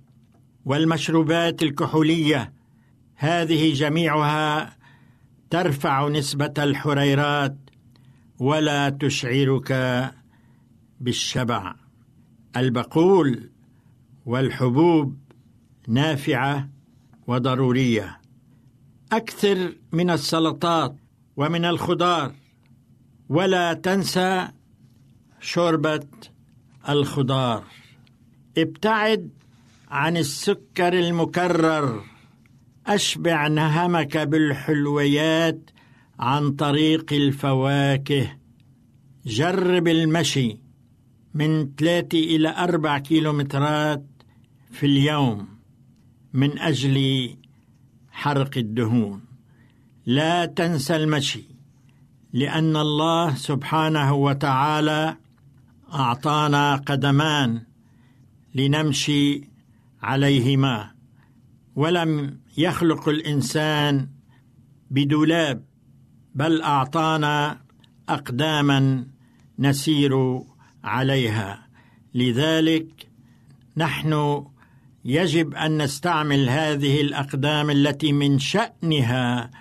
والمشروبات 0.65 1.63
الكحولية. 1.63 2.53
هذه 3.15 3.73
جميعها 3.73 4.77
ترفع 5.49 6.07
نسبة 6.07 6.53
الحريرات 6.57 7.57
ولا 8.39 8.89
تشعرك 8.89 9.73
بالشبع. 10.99 11.82
البقول 12.57 13.49
والحبوب 14.25 15.17
نافعة 15.87 16.69
وضرورية. 17.27 18.21
أكثر 19.11 19.75
من 19.91 20.09
السلطات 20.09 20.95
ومن 21.37 21.65
الخضار. 21.65 22.33
ولا 23.29 23.73
تنسى 23.73 24.47
شوربة 25.39 26.07
الخضار. 26.89 27.63
ابتعد 28.57 29.29
عن 29.89 30.17
السكر 30.17 30.99
المكرر. 30.99 32.03
أشبع 32.87 33.47
نهمك 33.47 34.17
بالحلويات 34.17 35.69
عن 36.19 36.51
طريق 36.51 37.13
الفواكه. 37.13 38.37
جرب 39.25 39.87
المشي. 39.87 40.62
من 41.33 41.75
ثلاثة 41.77 42.19
إلى 42.19 42.49
أربع 42.57 42.99
كيلومترات 42.99 44.05
في 44.71 44.85
اليوم 44.85 45.47
من 46.33 46.59
أجل 46.59 47.29
حرق 48.11 48.57
الدهون. 48.57 49.21
لا 50.05 50.45
تنسى 50.45 50.95
المشي 50.95 51.43
لأن 52.33 52.75
الله 52.75 53.35
سبحانه 53.35 54.13
وتعالى 54.13 55.17
أعطانا 55.93 56.75
قدمان 56.75 57.61
لنمشي 58.55 59.41
عليهما. 60.01 60.91
ولم 61.75 62.39
يخلق 62.57 63.09
الإنسان 63.09 64.09
بدولاب 64.91 65.63
بل 66.35 66.61
أعطانا 66.61 67.61
أقداما 68.09 69.07
نسير 69.59 70.41
عليها. 70.83 71.67
لذلك 72.13 73.07
نحن 73.77 74.43
يجب 75.05 75.53
أن 75.53 75.81
نستعمل 75.81 76.49
هذه 76.49 77.01
الأقدام 77.01 77.69
التي 77.69 78.13
من 78.13 78.39
شأنها 78.39 79.51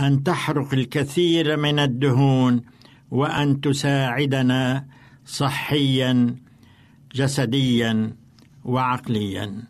أن 0.00 0.22
تحرق 0.22 0.74
الكثير 0.74 1.56
من 1.56 1.78
الدهون 1.78 2.62
وأن 3.10 3.60
تساعدنا 3.60 4.86
صحيا 5.26 6.36
جسديا 7.14 8.16
وعقليا. 8.64 9.64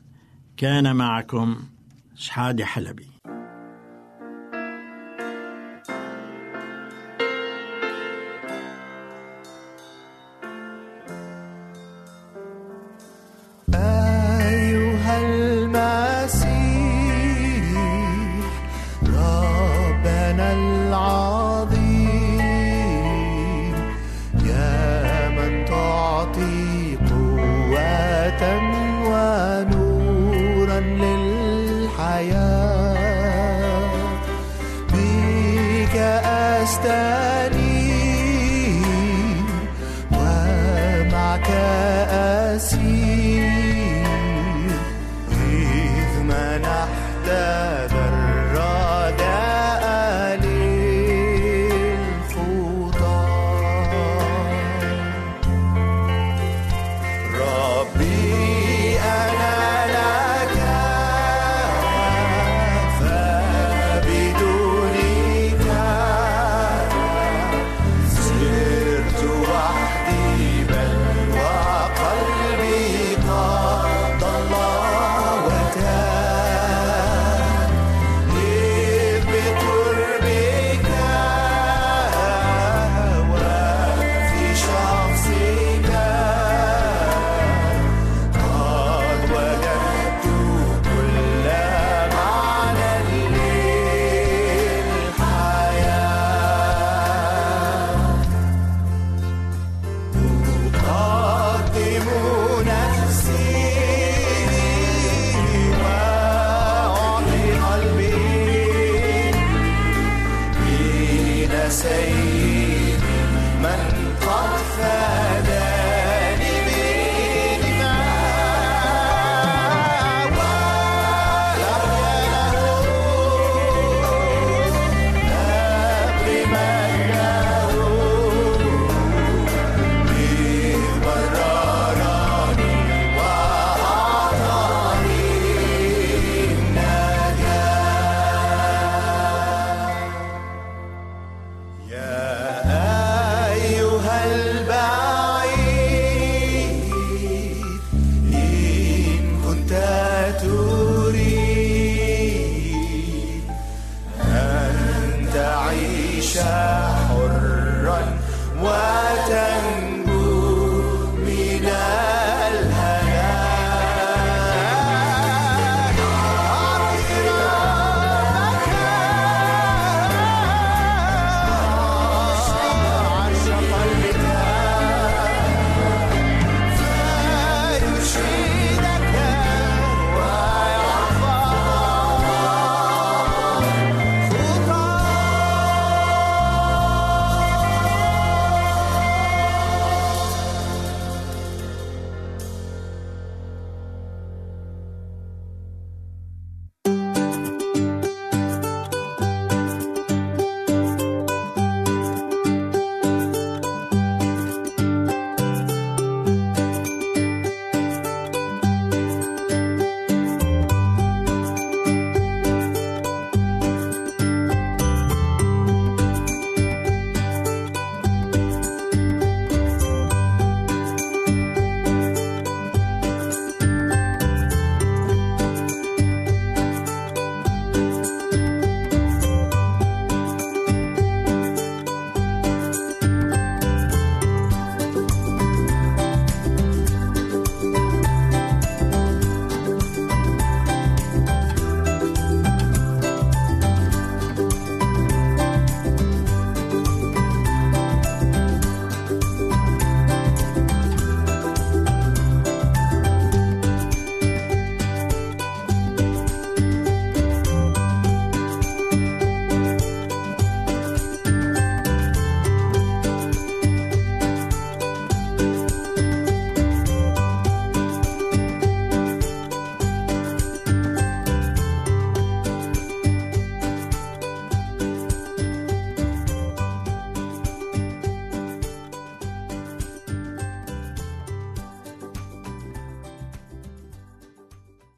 كان 0.57 0.97
معكم 0.97 1.57
شحادي 2.17 2.65
حلبي. 2.65 3.10